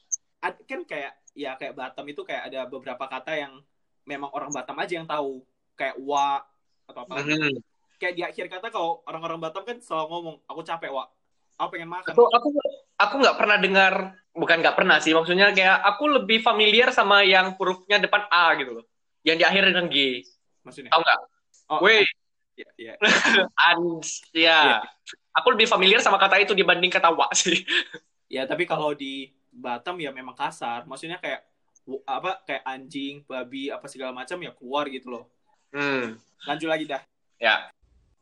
kan 0.53 0.81
kayak 0.83 1.13
ya 1.33 1.55
kayak 1.55 1.73
Batam 1.73 2.05
itu 2.05 2.21
kayak 2.21 2.51
ada 2.51 2.59
beberapa 2.65 3.05
kata 3.05 3.31
yang 3.35 3.53
memang 4.03 4.29
orang 4.31 4.51
Batam 4.53 4.77
aja 4.77 4.93
yang 4.95 5.07
tahu 5.07 5.41
kayak 5.73 5.97
wa 5.99 6.39
atau 6.85 7.01
apa 7.01 7.25
Hmm. 7.25 7.51
kayak 7.97 8.13
di 8.13 8.21
akhir 8.21 8.45
kata 8.51 8.67
kalau 8.69 9.01
orang-orang 9.09 9.41
Batam 9.41 9.65
kan 9.65 9.77
selalu 9.81 10.05
ngomong 10.11 10.35
aku 10.45 10.61
capek 10.61 10.91
wa 10.93 11.09
aku 11.55 11.67
pengen 11.73 11.89
makan 11.89 12.11
Aku 12.13 12.23
aku 12.29 12.47
aku 12.95 13.15
nggak 13.19 13.37
pernah 13.39 13.57
dengar 13.57 13.93
bukan 14.31 14.57
nggak 14.61 14.75
pernah 14.75 14.97
sih 14.99 15.15
maksudnya 15.15 15.49
kayak 15.51 15.79
aku 15.81 16.03
lebih 16.11 16.43
familiar 16.43 16.91
sama 16.91 17.23
yang 17.23 17.55
hurufnya 17.55 17.97
depan 17.97 18.27
A 18.27 18.51
gitu 18.55 18.79
loh 18.79 18.85
yang 19.23 19.39
diakhiri 19.39 19.71
dengan 19.73 19.87
G 19.89 20.21
Maksudnya? 20.61 20.91
tahu 20.91 21.01
nggak 21.01 21.19
Oh, 21.65 21.81
Weh. 21.81 22.05
Iya, 22.55 22.71
iya. 22.79 22.93
ans 23.59 24.23
Iya. 24.31 24.59
ya 24.79 24.79
aku 25.35 25.51
lebih 25.51 25.67
familiar 25.67 25.99
sama 25.99 26.15
kata 26.15 26.39
itu 26.39 26.55
dibanding 26.55 26.87
kata 26.87 27.11
wa 27.11 27.27
sih 27.35 27.65
Ya, 28.25 28.47
tapi 28.47 28.65
kalau 28.65 28.95
di 28.95 29.29
Batam 29.55 29.95
ya 30.03 30.11
memang 30.11 30.35
kasar. 30.35 30.83
Maksudnya 30.83 31.17
kayak 31.23 31.47
apa 32.03 32.43
kayak 32.43 32.63
anjing, 32.67 33.23
babi, 33.23 33.71
apa 33.71 33.87
segala 33.87 34.11
macam 34.11 34.35
ya 34.43 34.51
keluar 34.51 34.91
gitu 34.91 35.15
loh. 35.15 35.25
hmm 35.71 36.19
Lanjut 36.45 36.67
lagi 36.67 36.85
dah. 36.85 37.01
ya 37.39 37.71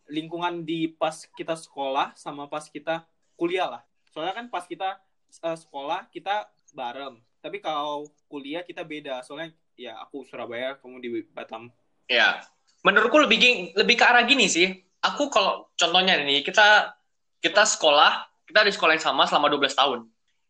Lingkungan 0.08 0.62
di 0.68 0.92
pas 0.94 1.26
kita 1.34 1.58
sekolah 1.58 2.14
sama 2.14 2.46
pas 2.46 2.70
kita 2.70 3.02
kuliah 3.34 3.66
lah. 3.66 3.82
Soalnya 4.14 4.38
kan 4.38 4.46
pas 4.54 4.70
kita 4.70 5.02
eh, 5.42 5.58
sekolah 5.58 6.08
kita 6.14 6.48
bareng. 6.78 7.18
Tapi 7.42 7.58
kalau 7.60 8.06
kuliah 8.30 8.62
kita 8.62 8.86
beda. 8.86 9.26
Soalnya 9.26 9.52
ya 9.74 9.98
aku 9.98 10.22
Surabaya, 10.24 10.78
kamu 10.78 10.96
di 11.02 11.10
Batam. 11.34 11.74
ya 12.06 12.44
menurutku 12.84 13.16
lebih 13.16 13.72
lebih 13.80 13.96
ke 13.96 14.04
arah 14.04 14.28
gini 14.28 14.46
sih 14.52 14.68
aku 15.00 15.32
kalau 15.32 15.72
contohnya 15.76 16.20
nih 16.20 16.44
kita 16.44 16.94
kita 17.40 17.64
sekolah 17.64 18.28
kita 18.48 18.68
di 18.68 18.72
sekolah 18.76 19.00
yang 19.00 19.04
sama 19.04 19.24
selama 19.24 19.52
12 19.56 19.72
tahun 19.72 20.00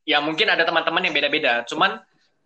ya 0.03 0.19
mungkin 0.19 0.47
ada 0.51 0.63
teman-teman 0.63 1.03
yang 1.03 1.15
beda-beda. 1.15 1.63
Cuman 1.67 1.99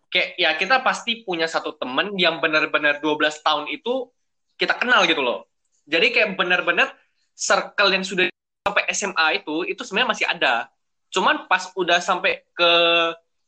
kayak 0.08 0.30
ya 0.40 0.50
kita 0.56 0.82
pasti 0.82 1.22
punya 1.26 1.46
satu 1.46 1.76
teman 1.76 2.16
yang 2.16 2.40
benar-benar 2.40 3.04
12 3.04 3.44
tahun 3.44 3.66
itu 3.70 4.10
kita 4.58 4.78
kenal 4.80 5.06
gitu 5.06 5.22
loh. 5.22 5.46
Jadi 5.88 6.12
kayak 6.14 6.40
benar-benar 6.40 6.94
circle 7.38 7.94
yang 7.94 8.04
sudah 8.04 8.28
sampai 8.66 8.84
SMA 8.92 9.28
itu 9.44 9.64
itu 9.68 9.82
sebenarnya 9.86 10.10
masih 10.12 10.26
ada. 10.28 10.68
Cuman 11.14 11.48
pas 11.48 11.72
udah 11.76 12.00
sampai 12.04 12.44
ke 12.52 12.72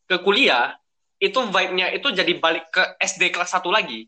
ke 0.10 0.16
kuliah 0.26 0.80
itu 1.20 1.36
vibe-nya 1.36 1.92
itu 1.92 2.08
jadi 2.10 2.34
balik 2.40 2.72
ke 2.72 2.82
SD 2.98 3.36
kelas 3.36 3.52
1 3.52 3.68
lagi. 3.70 4.08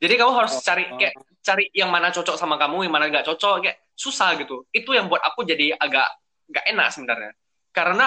Jadi 0.00 0.14
kamu 0.16 0.32
harus 0.32 0.56
Oh, 0.56 0.64
cari 0.64 0.84
kayak 0.96 1.14
cari 1.40 1.64
yang 1.72 1.88
mana 1.92 2.12
cocok 2.12 2.36
sama 2.36 2.56
kamu, 2.56 2.88
yang 2.88 2.92
mana 2.92 3.08
nggak 3.08 3.24
cocok, 3.32 3.64
kayak 3.64 3.76
susah 3.96 4.36
gitu. 4.40 4.64
Itu 4.72 4.92
yang 4.96 5.08
buat 5.08 5.20
aku 5.24 5.44
jadi 5.44 5.76
agak 5.76 6.08
nggak 6.48 6.64
enak 6.72 6.88
sebenarnya. 6.92 7.32
Karena 7.72 8.06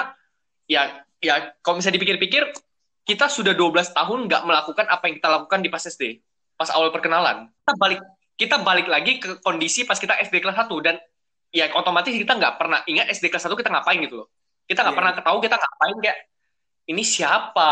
ya 0.70 1.06
ya 1.24 1.56
kalau 1.64 1.80
misalnya 1.80 1.96
dipikir-pikir 1.98 2.52
kita 3.08 3.32
sudah 3.32 3.56
12 3.56 3.96
tahun 3.96 4.20
nggak 4.28 4.44
melakukan 4.44 4.86
apa 4.92 5.04
yang 5.08 5.16
kita 5.20 5.30
lakukan 5.32 5.60
di 5.64 5.70
pas 5.72 5.84
SD, 5.84 6.20
pas 6.60 6.70
awal 6.76 6.92
perkenalan. 6.92 7.48
Kita 7.64 7.74
balik 7.80 8.02
kita 8.36 8.56
balik 8.60 8.88
lagi 8.92 9.24
ke 9.24 9.40
kondisi 9.40 9.88
pas 9.88 9.96
kita 9.96 10.20
SD 10.20 10.44
kelas 10.44 10.60
1 10.68 10.68
dan 10.84 10.96
ya 11.54 11.72
otomatis 11.72 12.12
kita 12.12 12.36
nggak 12.36 12.60
pernah 12.60 12.84
ingat 12.88 13.08
SD 13.12 13.32
kelas 13.32 13.48
1 13.48 13.56
kita 13.56 13.72
ngapain 13.72 14.00
gitu 14.04 14.24
loh. 14.24 14.28
Kita 14.68 14.84
nggak 14.84 14.96
Iya. 14.96 15.00
pernah 15.00 15.12
tahu 15.24 15.38
kita 15.44 15.56
ngapain 15.60 15.98
kayak 16.04 16.20
ini 16.84 17.04
siapa, 17.08 17.72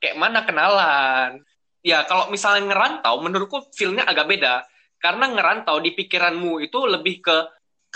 kayak 0.00 0.16
mana 0.16 0.40
kenalan. 0.48 1.44
Ya 1.84 2.02
kalau 2.08 2.32
misalnya 2.32 2.72
ngerantau, 2.72 3.20
menurutku 3.20 3.68
feel-nya 3.76 4.08
agak 4.08 4.26
beda 4.26 4.64
karena 5.00 5.28
ngerantau 5.30 5.78
di 5.78 5.92
pikiranmu 5.92 6.58
itu 6.64 6.78
lebih 6.88 7.22
ke 7.22 7.36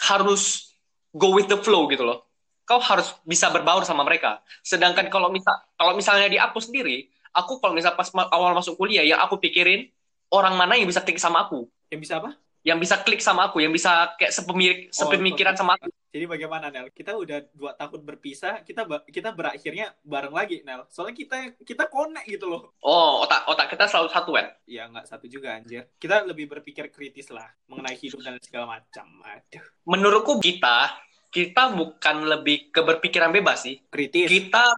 harus 0.07 0.73
go 1.11 1.35
with 1.35 1.51
the 1.51 1.59
flow 1.59 1.91
gitu 1.91 2.07
loh. 2.07 2.30
Kau 2.71 2.79
harus 2.79 3.19
bisa 3.27 3.51
berbaur 3.51 3.83
sama 3.83 4.07
mereka. 4.07 4.39
Sedangkan 4.63 5.11
kalau 5.11 5.27
misal 5.35 5.59
kalau 5.75 5.99
misalnya 5.99 6.31
di 6.31 6.39
aku 6.39 6.63
sendiri, 6.63 7.11
aku 7.35 7.59
kalau 7.59 7.75
misal 7.75 7.99
pas 7.99 8.07
ma- 8.15 8.31
awal 8.31 8.55
masuk 8.55 8.79
kuliah 8.79 9.03
yang 9.03 9.19
aku 9.19 9.43
pikirin 9.43 9.91
orang 10.31 10.55
mana 10.55 10.79
yang 10.79 10.87
bisa 10.87 11.03
klik 11.03 11.19
sama 11.19 11.51
aku, 11.51 11.67
Yang 11.91 12.01
bisa 12.07 12.15
apa? 12.23 12.31
yang 12.63 12.79
bisa 12.79 13.01
klik 13.03 13.19
sama 13.19 13.51
aku, 13.51 13.59
yang 13.59 13.73
bisa 13.75 14.15
kayak 14.21 14.31
sepemir, 14.31 14.87
sepemikiran 14.95 15.59
sama 15.59 15.75
aku. 15.81 15.91
Jadi 16.11 16.27
bagaimana 16.27 16.75
Nel? 16.75 16.91
Kita 16.91 17.15
udah 17.15 17.39
dua 17.55 17.73
tahun 17.79 18.03
berpisah, 18.03 18.67
kita 18.67 18.83
kita 19.11 19.31
berakhirnya 19.31 19.95
bareng 20.03 20.35
lagi 20.35 20.61
Nel. 20.67 20.83
Soalnya 20.91 21.15
kita 21.15 21.37
kita 21.63 21.87
connect 21.87 22.27
gitu 22.27 22.51
loh. 22.51 22.75
Oh, 22.83 23.23
otak 23.23 23.47
otak 23.47 23.71
kita 23.71 23.87
selalu 23.87 24.11
satu 24.11 24.31
kan. 24.35 24.47
Ya 24.67 24.91
nggak 24.91 25.07
satu 25.07 25.31
juga 25.31 25.59
anjir. 25.59 25.87
Kita 26.03 26.27
lebih 26.27 26.51
berpikir 26.51 26.91
kritis 26.91 27.31
lah 27.31 27.47
mengenai 27.71 27.95
hidup 27.95 28.21
dan 28.27 28.39
segala 28.43 28.79
macam. 28.79 29.07
Aduh, 29.23 29.63
Menurutku 29.87 30.43
kita 30.43 30.91
kita 31.31 31.71
bukan 31.73 32.17
lebih 32.27 32.75
ke 32.75 32.83
berpikiran 32.83 33.31
bebas 33.31 33.63
sih. 33.65 33.79
kritis. 33.87 34.27
Kita 34.27 34.75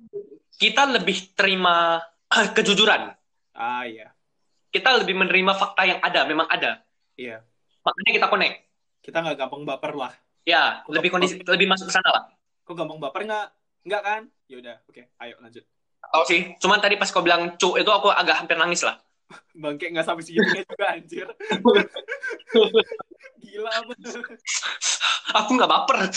kita 0.61 0.83
lebih 0.93 1.33
terima 1.33 1.99
kejujuran. 2.31 3.13
Ah 3.53 3.85
iya, 3.85 4.13
Kita 4.73 4.97
lebih 4.97 5.13
menerima 5.13 5.53
fakta 5.53 5.85
yang 5.85 6.01
ada, 6.01 6.25
memang 6.25 6.49
ada. 6.49 6.81
iya. 7.17 7.45
Makanya 7.85 8.13
kita 8.15 8.27
connect. 8.31 8.55
Kita 9.03 9.17
nggak 9.21 9.37
gampang 9.37 9.63
baper 9.67 9.93
lah. 9.99 10.13
Ya, 10.47 10.87
lebih 10.87 11.11
kondisi 11.11 11.43
lebih 11.43 11.67
masuk 11.67 11.91
ke 11.91 11.95
sana 11.99 12.09
lah. 12.09 12.25
Kok 12.63 12.75
gampang 12.79 13.03
baper 13.03 13.27
nggak? 13.27 13.47
Nggak 13.83 14.03
kan? 14.07 14.23
Ya 14.47 14.57
udah, 14.63 14.77
oke. 14.87 15.03
Ayo 15.19 15.35
lanjut. 15.43 15.65
Tahu 16.03 16.25
sih. 16.31 16.41
Cuman 16.63 16.79
tadi 16.79 16.95
pas 16.95 17.11
kau 17.11 17.21
bilang 17.27 17.59
cu 17.59 17.75
itu 17.75 17.91
aku 17.91 18.09
agak 18.09 18.39
hampir 18.45 18.55
nangis 18.55 18.87
lah. 18.87 19.03
Bangke 19.63 19.91
nggak 19.91 20.07
sampai 20.07 20.23
segitunya 20.25 20.63
juga 20.65 20.87
anjir. 20.95 21.27
Gila 23.53 23.69
apa? 23.69 23.93
aku 25.39 25.51
nggak 25.61 25.71
baper. 25.71 25.99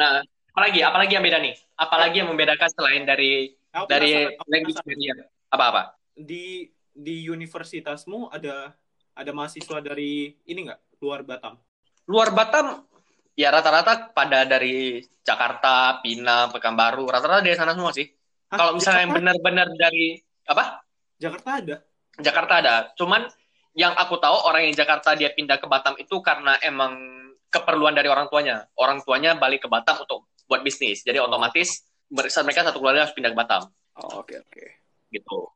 nah, 0.00 0.20
apalagi 0.52 0.80
apalagi 0.84 1.12
yang 1.16 1.24
beda 1.24 1.38
nih? 1.40 1.56
Apalagi 1.80 2.16
yang 2.20 2.28
membedakan 2.28 2.68
selain 2.76 3.08
dari 3.08 3.56
Aku 3.72 3.88
dari 3.88 4.28
language 4.52 4.84
barrier? 4.84 5.32
Apa-apa? 5.48 5.96
Di 6.12 6.68
di 6.92 7.24
universitasmu 7.24 8.28
ada 8.28 8.76
ada 9.16 9.30
mahasiswa 9.32 9.80
dari 9.80 10.36
ini 10.44 10.68
nggak 10.68 11.00
luar 11.00 11.24
Batam? 11.24 11.56
Luar 12.04 12.36
Batam 12.36 12.84
ya 13.32 13.48
rata-rata 13.48 14.12
pada 14.12 14.44
dari 14.44 15.00
Jakarta, 15.24 16.04
Pinang, 16.04 16.52
Pekanbaru, 16.52 17.08
rata-rata 17.08 17.40
dari 17.40 17.56
sana 17.56 17.72
semua 17.72 17.96
sih. 17.96 18.04
Kalau 18.52 18.76
misalnya 18.76 19.08
yang 19.08 19.16
benar-benar 19.16 19.72
dari 19.72 20.20
apa? 20.44 20.84
Jakarta 21.16 21.48
ada. 21.64 21.76
Jakarta 22.20 22.52
ada. 22.60 22.74
Cuman 22.92 23.24
yang 23.72 23.96
aku 23.96 24.20
tahu 24.20 24.36
orang 24.48 24.68
yang 24.68 24.74
Jakarta 24.76 25.16
dia 25.16 25.32
pindah 25.32 25.56
ke 25.56 25.66
Batam 25.68 25.96
itu 25.96 26.20
karena 26.20 26.56
emang 26.60 26.92
keperluan 27.48 27.96
dari 27.96 28.08
orang 28.08 28.28
tuanya. 28.28 28.68
Orang 28.76 29.00
tuanya 29.04 29.36
balik 29.36 29.64
ke 29.64 29.68
Batam 29.68 30.04
untuk 30.04 30.28
buat 30.48 30.60
bisnis. 30.60 31.04
Jadi 31.04 31.20
otomatis 31.20 31.84
mereka 32.12 32.44
mereka 32.44 32.60
satu 32.68 32.78
keluarga 32.80 33.08
harus 33.08 33.16
pindah 33.16 33.32
ke 33.32 33.38
Batam 33.38 33.62
Oh, 33.96 34.20
oke 34.24 34.34
oke. 34.36 34.64
gitu. 35.12 35.48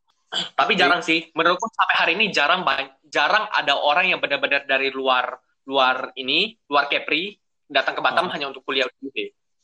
Tapi 0.56 0.72
jarang 0.76 1.00
sih. 1.00 1.28
Menurutku 1.32 1.68
sampai 1.72 1.96
hari 1.96 2.12
ini 2.20 2.28
jarang 2.32 2.64
jarang 3.08 3.48
ada 3.52 3.76
orang 3.76 4.12
yang 4.12 4.20
benar-benar 4.20 4.68
dari 4.68 4.92
luar 4.92 5.36
luar 5.66 6.12
ini, 6.16 6.56
luar 6.68 6.88
Kepri 6.88 7.36
datang 7.68 7.96
ke 7.96 8.02
Batam 8.04 8.28
Oh. 8.28 8.32
hanya 8.32 8.48
untuk 8.52 8.64
kuliah 8.64 8.84
di 9.00 9.08
UB. 9.08 9.16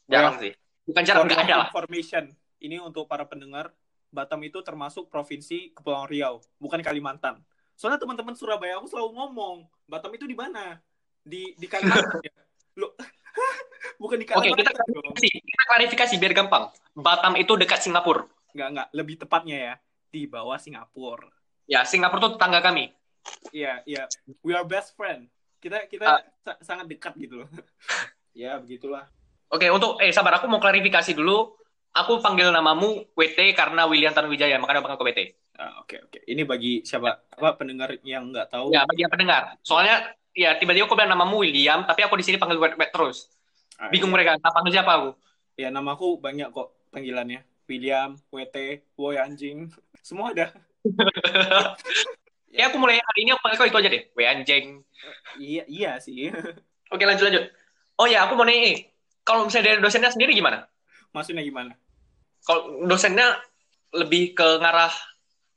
Jarang 0.09 0.41
sih. 0.41 0.53
Bukan 0.83 1.03
jarang, 1.07 1.25
nggak 1.31 1.47
ada 1.47 1.55
lah. 1.57 1.69
Information. 1.71 2.33
Ini 2.63 2.83
untuk 2.83 3.07
para 3.07 3.23
pendengar, 3.27 3.71
Batam 4.13 4.43
itu 4.43 4.61
termasuk 4.61 5.09
provinsi 5.09 5.73
Kepulauan 5.73 6.11
Riau, 6.11 6.43
bukan 6.59 6.83
Kalimantan. 6.83 7.41
Soalnya 7.75 7.99
teman-teman 7.99 8.35
Surabaya 8.37 8.79
aku 8.79 8.87
selalu 8.87 9.11
ngomong, 9.17 9.57
Batam 9.85 10.13
itu 10.15 10.25
di 10.25 10.37
mana? 10.37 10.79
Di 11.23 11.55
di 11.55 11.67
Kalimantan 11.67 12.21
ya. 12.27 12.33
Loh, 12.79 12.93
bukan 13.99 14.17
di 14.21 14.27
Oke, 14.29 14.49
kita 14.53 14.71
Kalimantan 14.71 14.75
klarifikasi, 14.77 15.29
kita 15.43 15.65
klarifikasi 15.67 16.15
biar 16.19 16.33
gampang. 16.35 16.65
Batam 16.93 17.35
itu 17.37 17.53
dekat 17.57 17.81
Singapura. 17.83 18.29
Enggak, 18.53 18.69
enggak, 18.69 18.89
lebih 18.93 19.15
tepatnya 19.17 19.57
ya, 19.57 19.75
di 20.13 20.29
bawah 20.29 20.61
Singapura. 20.61 21.29
Ya, 21.65 21.85
Singapura 21.85 22.21
itu 22.21 22.31
tetangga 22.37 22.61
kami. 22.61 22.93
Iya, 23.55 23.81
iya. 23.87 24.05
We 24.43 24.53
are 24.53 24.67
best 24.67 24.93
friend. 24.99 25.31
Kita 25.63 25.87
kita 25.87 26.07
Ah. 26.11 26.23
sa- 26.43 26.61
sangat 26.75 26.91
dekat 26.91 27.15
gitu 27.17 27.45
loh. 27.45 27.49
ya, 28.35 28.59
begitulah. 28.59 29.07
Oke, 29.53 29.69
untuk 29.69 30.01
eh 30.01 30.11
sabar 30.11 30.41
aku 30.41 30.49
mau 30.49 30.59
klarifikasi 30.59 31.13
dulu. 31.15 31.55
Aku 31.93 32.25
panggil 32.25 32.49
namamu 32.49 33.05
WT 33.13 33.53
karena 33.53 33.85
William 33.85 34.17
Tanuwijaya, 34.17 34.57
makanya 34.57 34.81
aku 34.81 34.87
panggil 34.89 35.01
ke 35.01 35.07
WT. 35.13 35.21
Ah, 35.61 35.85
Oke, 35.85 36.01
oke. 36.01 36.19
Ini 36.25 36.43
bagi 36.49 36.81
siapa? 36.81 37.29
Apa 37.37 37.61
pendengar 37.61 37.93
yang 38.01 38.33
nggak 38.33 38.49
tahu? 38.49 38.73
Ya, 38.73 38.89
bagi 38.89 39.05
yang 39.05 39.13
pendengar. 39.13 39.61
Soalnya 39.61 40.17
ya 40.33 40.57
tiba-tiba 40.57 40.89
aku 40.89 40.97
bilang 40.97 41.13
namamu 41.13 41.45
William, 41.45 41.85
tapi 41.85 42.01
aku 42.01 42.17
di 42.17 42.25
sini 42.25 42.41
panggil 42.41 42.57
WT 42.57 42.81
terus. 42.89 43.29
Ah, 43.77 43.93
Bingung 43.93 44.09
iya. 44.09 44.17
mereka, 44.17 44.31
tak 44.41 44.53
panggil 44.57 44.73
siapa 44.73 44.93
aku? 44.97 45.11
Ya, 45.61 45.69
namaku 45.69 46.17
banyak 46.17 46.49
kok 46.49 46.73
panggilannya. 46.89 47.45
William, 47.69 48.17
WT, 48.33 48.57
Boy 48.97 49.21
anjing. 49.21 49.69
Semua 50.07 50.33
ada. 50.33 50.49
Ya 52.53 52.69
aku 52.69 52.77
mulai 52.77 53.01
hari 53.01 53.25
ini 53.25 53.33
aku 53.33 53.41
panggil 53.41 53.59
kau 53.65 53.69
itu 53.73 53.79
aja 53.81 53.89
deh. 53.89 54.03
W 54.13 54.21
anjing. 54.29 54.85
Iya, 55.41 55.65
iya 55.73 55.91
sih. 56.05 56.29
Oke, 56.93 57.05
lanjut 57.09 57.25
lanjut. 57.25 57.45
Oh 57.97 58.05
ya, 58.05 58.29
aku 58.29 58.37
mau 58.37 58.45
nanya 58.45 58.61
nih. 58.69 58.77
Kalau 59.25 59.49
misalnya 59.49 59.73
dari 59.73 59.81
dosennya 59.81 60.13
sendiri 60.13 60.37
gimana? 60.37 60.69
Maksudnya 61.13 61.45
gimana? 61.45 61.77
Kalau 62.43 62.83
dosennya 62.89 63.39
lebih 63.93 64.33
ke 64.35 64.49
ngarah 64.59 64.93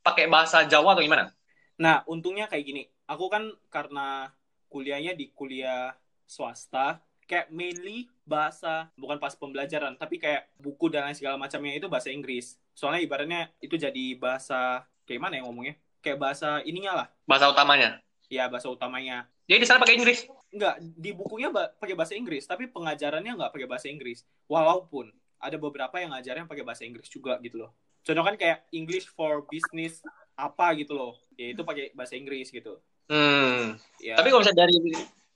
pakai 0.05 0.29
bahasa 0.29 0.67
Jawa 0.67 0.93
atau 0.93 1.01
gimana? 1.01 1.31
Nah, 1.79 2.05
untungnya 2.05 2.45
kayak 2.45 2.65
gini. 2.67 2.83
Aku 3.09 3.31
kan 3.31 3.49
karena 3.71 4.29
kuliahnya 4.69 5.15
di 5.15 5.31
kuliah 5.31 5.95
swasta, 6.27 6.99
kayak 7.25 7.49
mainly 7.49 8.11
bahasa, 8.25 8.89
bukan 8.97 9.17
pas 9.17 9.33
pembelajaran, 9.33 9.97
tapi 9.97 10.21
kayak 10.21 10.49
buku 10.61 10.89
dan 10.93 11.09
lain 11.09 11.17
segala 11.17 11.39
macamnya 11.41 11.73
itu 11.73 11.89
bahasa 11.89 12.13
Inggris. 12.13 12.57
Soalnya 12.77 13.01
ibaratnya 13.01 13.49
itu 13.61 13.77
jadi 13.77 14.17
bahasa, 14.17 14.85
kayak 15.09 15.21
mana 15.21 15.41
ya 15.41 15.43
ngomongnya? 15.45 15.75
Kayak 16.05 16.21
bahasa 16.21 16.61
ininya 16.65 17.05
lah. 17.05 17.07
Bahasa 17.25 17.49
utamanya. 17.49 18.03
Ya, 18.29 18.45
bahasa 18.49 18.69
utamanya. 18.69 19.29
Jadi 19.45 19.59
di 19.61 19.67
sana 19.69 19.81
pakai 19.81 19.97
Inggris. 19.97 20.25
Enggak, 20.49 20.75
di 20.81 21.11
bukunya 21.13 21.49
pakai 21.53 21.93
bahasa 21.93 22.13
Inggris, 22.17 22.45
tapi 22.45 22.69
pengajarannya 22.69 23.37
nggak 23.37 23.51
pakai 23.53 23.67
bahasa 23.69 23.87
Inggris. 23.89 24.25
Walaupun 24.49 25.13
ada 25.45 25.57
beberapa 25.61 25.95
yang 26.01 26.11
ngajarnya 26.17 26.49
pakai 26.49 26.65
bahasa 26.65 26.83
Inggris 26.83 27.07
juga 27.07 27.37
gitu 27.45 27.61
loh. 27.61 27.71
Contoh 28.05 28.23
kan 28.25 28.35
kayak 28.37 28.69
English 28.73 29.09
for 29.13 29.45
business 29.49 30.01
apa 30.37 30.73
gitu 30.77 30.93
loh. 30.93 31.13
Ya 31.37 31.53
itu 31.53 31.61
pakai 31.61 31.93
bahasa 31.93 32.17
Inggris 32.17 32.49
gitu. 32.49 32.77
Hmm. 33.09 33.77
Ya. 34.01 34.17
Tapi 34.17 34.33
kalau 34.33 34.41
misalnya 34.41 34.65
dari 34.65 34.77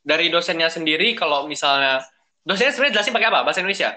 dari 0.01 0.25
dosennya 0.33 0.69
sendiri, 0.69 1.13
kalau 1.13 1.45
misalnya 1.45 2.01
dosennya 2.41 2.73
sebenarnya 2.73 2.93
jelasin 3.01 3.13
pakai 3.13 3.29
apa? 3.29 3.39
Bahasa 3.45 3.61
Indonesia. 3.61 3.89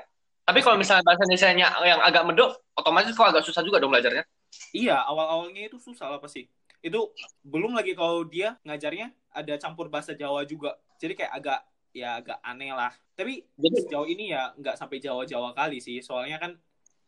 Tapi 0.43 0.59
kalau 0.59 0.77
misalnya 0.77 1.07
bahasa 1.07 1.23
Indonesia 1.23 1.49
yang 1.87 2.01
agak 2.03 2.23
medok, 2.27 2.51
otomatis 2.75 3.15
kok 3.15 3.31
agak 3.31 3.47
susah 3.47 3.63
juga 3.63 3.79
dong 3.79 3.95
belajarnya. 3.95 4.27
Iya, 4.75 5.01
awal-awalnya 5.07 5.71
itu 5.71 5.79
susah 5.79 6.11
lah 6.13 6.21
pasti. 6.21 6.51
Itu 6.83 7.15
belum 7.47 7.79
lagi 7.79 7.95
kalau 7.95 8.27
dia 8.27 8.59
ngajarnya 8.67 9.15
ada 9.33 9.55
campur 9.57 9.87
bahasa 9.87 10.13
Jawa 10.19 10.43
juga. 10.45 10.77
Jadi 10.99 11.15
kayak 11.15 11.33
agak 11.33 11.61
ya 11.95 12.19
agak 12.19 12.39
aneh 12.43 12.75
lah. 12.75 12.91
Tapi 13.23 13.47
Jadi- 13.55 13.87
sejauh 13.87 14.09
ini 14.11 14.35
ya 14.35 14.51
nggak 14.59 14.75
sampai 14.75 14.99
Jawa-Jawa 14.99 15.55
kali 15.55 15.79
sih. 15.79 16.03
Soalnya 16.03 16.43
kan 16.43 16.59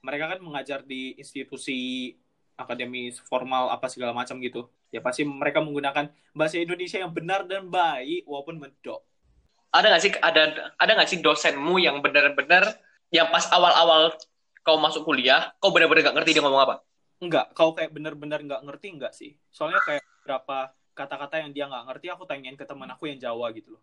mereka 0.07 0.31
kan 0.31 0.39
mengajar 0.39 0.87
di 0.87 1.19
institusi 1.19 2.15
akademis 2.55 3.19
formal 3.27 3.75
apa 3.75 3.91
segala 3.91 4.15
macam 4.15 4.39
gitu. 4.39 4.71
Ya 4.95 5.03
pasti 5.03 5.27
mereka 5.27 5.59
menggunakan 5.59 6.07
bahasa 6.31 6.63
Indonesia 6.63 7.03
yang 7.03 7.11
benar 7.11 7.43
dan 7.51 7.67
baik 7.67 8.23
walaupun 8.31 8.63
medok. 8.63 9.03
Ada 9.75 9.91
nggak 9.91 10.03
sih 10.07 10.13
ada 10.23 10.43
ada 10.79 10.91
nggak 10.95 11.11
sih 11.11 11.19
dosenmu 11.19 11.83
yang 11.83 11.99
benar-benar 11.99 12.79
yang 13.11 13.27
pas 13.35 13.51
awal-awal 13.51 14.15
kau 14.63 14.79
masuk 14.79 15.03
kuliah, 15.03 15.51
kau 15.59 15.75
benar-benar 15.75 16.09
nggak 16.09 16.17
ngerti 16.23 16.31
dia 16.39 16.43
ngomong 16.47 16.63
apa? 16.63 16.75
Enggak, 17.19 17.51
kalau 17.59 17.75
kayak 17.75 17.91
benar-benar 17.91 18.39
nggak 18.39 18.63
ngerti 18.71 18.87
enggak 18.95 19.13
sih. 19.19 19.35
Soalnya 19.51 19.83
kayak 19.83 20.07
berapa 20.23 20.71
kata-kata 20.95 21.43
yang 21.43 21.51
dia 21.51 21.67
nggak 21.67 21.91
ngerti 21.91 22.07
aku 22.15 22.23
tanyain 22.23 22.55
ke 22.55 22.63
teman 22.63 22.87
aku 22.95 23.11
yang 23.11 23.19
Jawa 23.19 23.51
gitu 23.51 23.75
loh. 23.75 23.83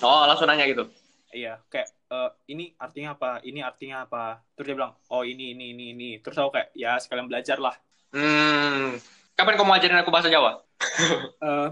Oh, 0.00 0.24
langsung 0.24 0.48
nanya 0.48 0.64
gitu. 0.64 0.88
Iya, 1.32 1.64
kayak 1.72 1.88
eh, 2.12 2.30
ini 2.52 2.76
artinya 2.76 3.16
apa? 3.16 3.40
Ini 3.40 3.64
artinya 3.64 4.04
apa? 4.04 4.44
Terus 4.52 4.66
dia 4.68 4.76
bilang, 4.76 4.92
"Oh, 5.08 5.24
ini 5.24 5.56
ini 5.56 5.72
ini 5.72 5.84
ini." 5.96 6.10
Terus 6.20 6.36
aku 6.36 6.60
kayak, 6.60 6.68
"Ya, 6.76 7.00
sekalian 7.00 7.24
belajar 7.24 7.56
lah." 7.56 7.72
Hmm. 8.12 9.00
Kapan 9.32 9.56
kau 9.56 9.64
mau 9.64 9.72
ajarin 9.72 9.96
aku 10.04 10.12
bahasa 10.12 10.28
Jawa? 10.28 10.60
Eh, 11.42 11.68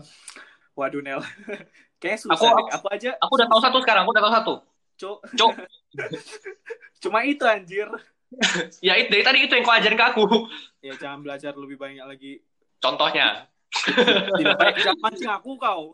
waduh, 0.72 1.04
Nel. 1.04 1.20
kayak 2.02 2.24
susah 2.24 2.40
Aku- 2.40 2.56
deh. 2.56 2.72
Aku 2.80 2.86
aja, 2.88 3.10
Aku 3.20 3.32
udah 3.36 3.46
tahu 3.52 3.60
satu 3.60 3.78
sekarang, 3.84 4.02
aku 4.08 4.12
udah 4.16 4.24
tahu 4.24 4.32
satu. 4.32 4.54
Cuk. 4.96 5.18
Cuk. 5.36 5.52
Cuma 7.04 7.20
itu 7.28 7.44
anjir. 7.44 7.88
Ya 8.80 8.96
itu 8.96 9.12
dari 9.12 9.24
tadi 9.26 9.38
itu 9.44 9.52
yang 9.52 9.64
kau 9.66 9.76
ajarin 9.76 9.98
ke 9.98 10.06
aku. 10.08 10.24
Ya, 10.80 10.94
jangan 10.96 11.20
belajar 11.20 11.52
lebih 11.52 11.76
banyak 11.76 12.04
lagi. 12.08 12.40
Contohnya. 12.80 13.50
Tidak 14.40 14.56
baik, 14.56 14.80
jangan 14.80 15.00
mancing 15.04 15.30
aku 15.30 15.50
kau. 15.60 15.92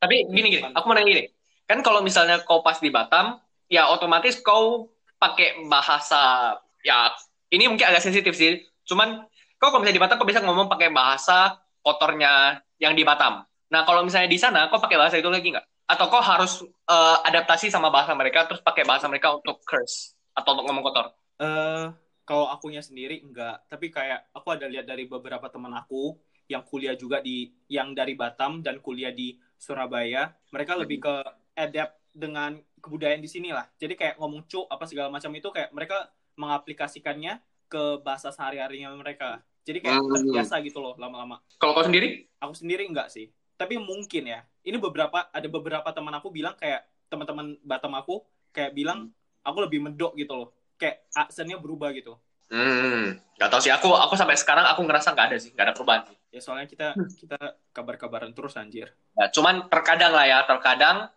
Tapi 0.00 0.26
gini 0.32 0.48
gini, 0.48 0.62
aku 0.72 0.84
mau 0.88 0.96
nanya 0.96 1.08
gini. 1.08 1.24
Kan 1.68 1.84
kalau 1.84 2.00
misalnya 2.00 2.40
kau 2.42 2.64
pas 2.64 2.80
di 2.80 2.88
Batam, 2.88 3.36
ya 3.68 3.92
otomatis 3.92 4.40
kau 4.40 4.88
pakai 5.20 5.68
bahasa 5.68 6.56
ya 6.80 7.12
ini 7.52 7.68
mungkin 7.68 7.86
agak 7.86 8.02
sensitif 8.02 8.32
sih. 8.32 8.64
Cuman 8.88 9.28
kau 9.60 9.68
kalau 9.68 9.84
misalnya 9.84 9.98
di 10.00 10.02
Batam 10.02 10.16
kau 10.16 10.28
bisa 10.28 10.40
ngomong 10.40 10.72
pakai 10.72 10.88
bahasa 10.88 11.60
kotornya 11.84 12.64
yang 12.80 12.96
di 12.96 13.04
Batam. 13.04 13.44
Nah, 13.70 13.86
kalau 13.86 14.02
misalnya 14.02 14.26
di 14.26 14.40
sana 14.40 14.66
kau 14.72 14.80
pakai 14.80 14.98
bahasa 14.98 15.20
itu 15.20 15.30
lagi 15.30 15.52
nggak? 15.52 15.66
Atau 15.86 16.06
kau 16.08 16.22
harus 16.24 16.64
eh, 16.66 17.16
adaptasi 17.28 17.68
sama 17.68 17.92
bahasa 17.92 18.16
mereka 18.16 18.48
terus 18.48 18.64
pakai 18.64 18.88
bahasa 18.88 19.06
mereka 19.06 19.36
untuk 19.36 19.60
curse 19.62 20.16
atau 20.34 20.56
untuk 20.56 20.64
ngomong 20.66 20.84
kotor? 20.86 21.06
Eh, 21.38 21.86
kalau 22.24 22.46
akunya 22.46 22.78
sendiri 22.78 23.20
enggak, 23.26 23.66
tapi 23.66 23.90
kayak 23.90 24.30
aku 24.30 24.54
ada 24.54 24.70
lihat 24.70 24.86
dari 24.86 25.06
beberapa 25.10 25.50
teman 25.50 25.74
aku 25.74 26.14
yang 26.50 26.66
kuliah 26.66 26.98
juga 26.98 27.22
di 27.22 27.54
yang 27.70 27.94
dari 27.94 28.18
Batam 28.18 28.60
dan 28.60 28.82
kuliah 28.82 29.14
di 29.14 29.38
Surabaya, 29.54 30.34
mereka 30.50 30.74
lebih 30.74 30.98
ke 30.98 31.14
adapt 31.54 32.02
dengan 32.10 32.58
kebudayaan 32.82 33.22
di 33.22 33.30
sini 33.30 33.54
lah. 33.54 33.70
Jadi 33.78 33.94
kayak 33.94 34.18
ngomong 34.18 34.50
cuk 34.50 34.66
apa 34.66 34.84
segala 34.90 35.14
macam 35.14 35.30
itu 35.30 35.46
kayak 35.54 35.70
mereka 35.70 36.10
mengaplikasikannya 36.34 37.38
ke 37.70 38.02
bahasa 38.02 38.34
sehari-harinya 38.34 38.90
mereka. 38.98 39.46
Jadi 39.62 39.78
kayak 39.84 40.00
Hmm. 40.02 40.10
terbiasa 40.10 40.58
gitu 40.66 40.82
loh 40.82 40.98
lama-lama. 40.98 41.38
Kalau 41.60 41.76
kau 41.76 41.86
sendiri? 41.86 42.26
Aku 42.42 42.56
sendiri 42.56 42.88
enggak 42.88 43.12
sih. 43.14 43.30
Tapi 43.54 43.78
mungkin 43.78 44.26
ya. 44.26 44.42
Ini 44.66 44.76
beberapa 44.80 45.28
ada 45.30 45.48
beberapa 45.48 45.88
teman 45.94 46.12
aku 46.16 46.32
bilang 46.32 46.56
kayak 46.58 46.82
teman-teman 47.06 47.54
Batam 47.62 47.94
aku 47.94 48.24
kayak 48.50 48.74
bilang 48.74 49.12
aku 49.44 49.62
lebih 49.62 49.78
medok 49.84 50.16
gitu 50.18 50.34
loh. 50.34 50.48
Kayak 50.80 51.04
aksennya 51.12 51.60
berubah 51.60 51.92
gitu. 51.94 52.16
Hmm, 52.50 53.14
nggak 53.38 53.48
tahu 53.52 53.60
sih. 53.62 53.70
Aku 53.70 53.94
aku 53.94 54.18
sampai 54.18 54.34
sekarang 54.34 54.66
aku 54.66 54.82
ngerasa 54.82 55.14
nggak 55.14 55.26
ada 55.30 55.36
sih, 55.38 55.54
nggak 55.54 55.66
ada 55.70 55.74
perubahan 55.76 56.02
sih. 56.08 56.16
Ya 56.30 56.38
soalnya 56.38 56.70
kita 56.70 56.94
kita 57.18 57.38
kabar-kabaran 57.74 58.30
terus 58.30 58.54
anjir. 58.54 58.94
Ya, 59.18 59.26
cuman 59.34 59.66
terkadang 59.66 60.14
lah 60.14 60.26
ya, 60.30 60.38
terkadang 60.46 61.10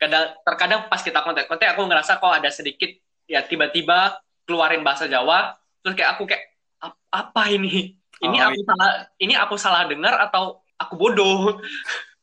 kadang 0.00 0.24
terkadang 0.42 0.80
pas 0.88 1.00
kita 1.04 1.20
kontak-kontak 1.20 1.76
aku 1.76 1.84
ngerasa 1.84 2.18
kok 2.18 2.32
ada 2.32 2.50
sedikit 2.50 2.90
ya 3.28 3.44
tiba-tiba 3.44 4.18
keluarin 4.48 4.80
bahasa 4.80 5.04
Jawa, 5.04 5.56
terus 5.84 5.94
kayak 5.96 6.16
aku 6.16 6.24
kayak 6.28 6.44
"Ap- 6.80 7.00
apa 7.12 7.42
ini? 7.52 7.96
Ini 8.24 8.36
Oh, 8.40 8.48
aku 8.52 8.60
salah 8.64 8.90
ini 9.20 9.34
aku 9.36 9.54
salah 9.60 9.82
dengar 9.84 10.16
atau 10.16 10.64
aku 10.80 10.94
bodoh? 10.96 11.60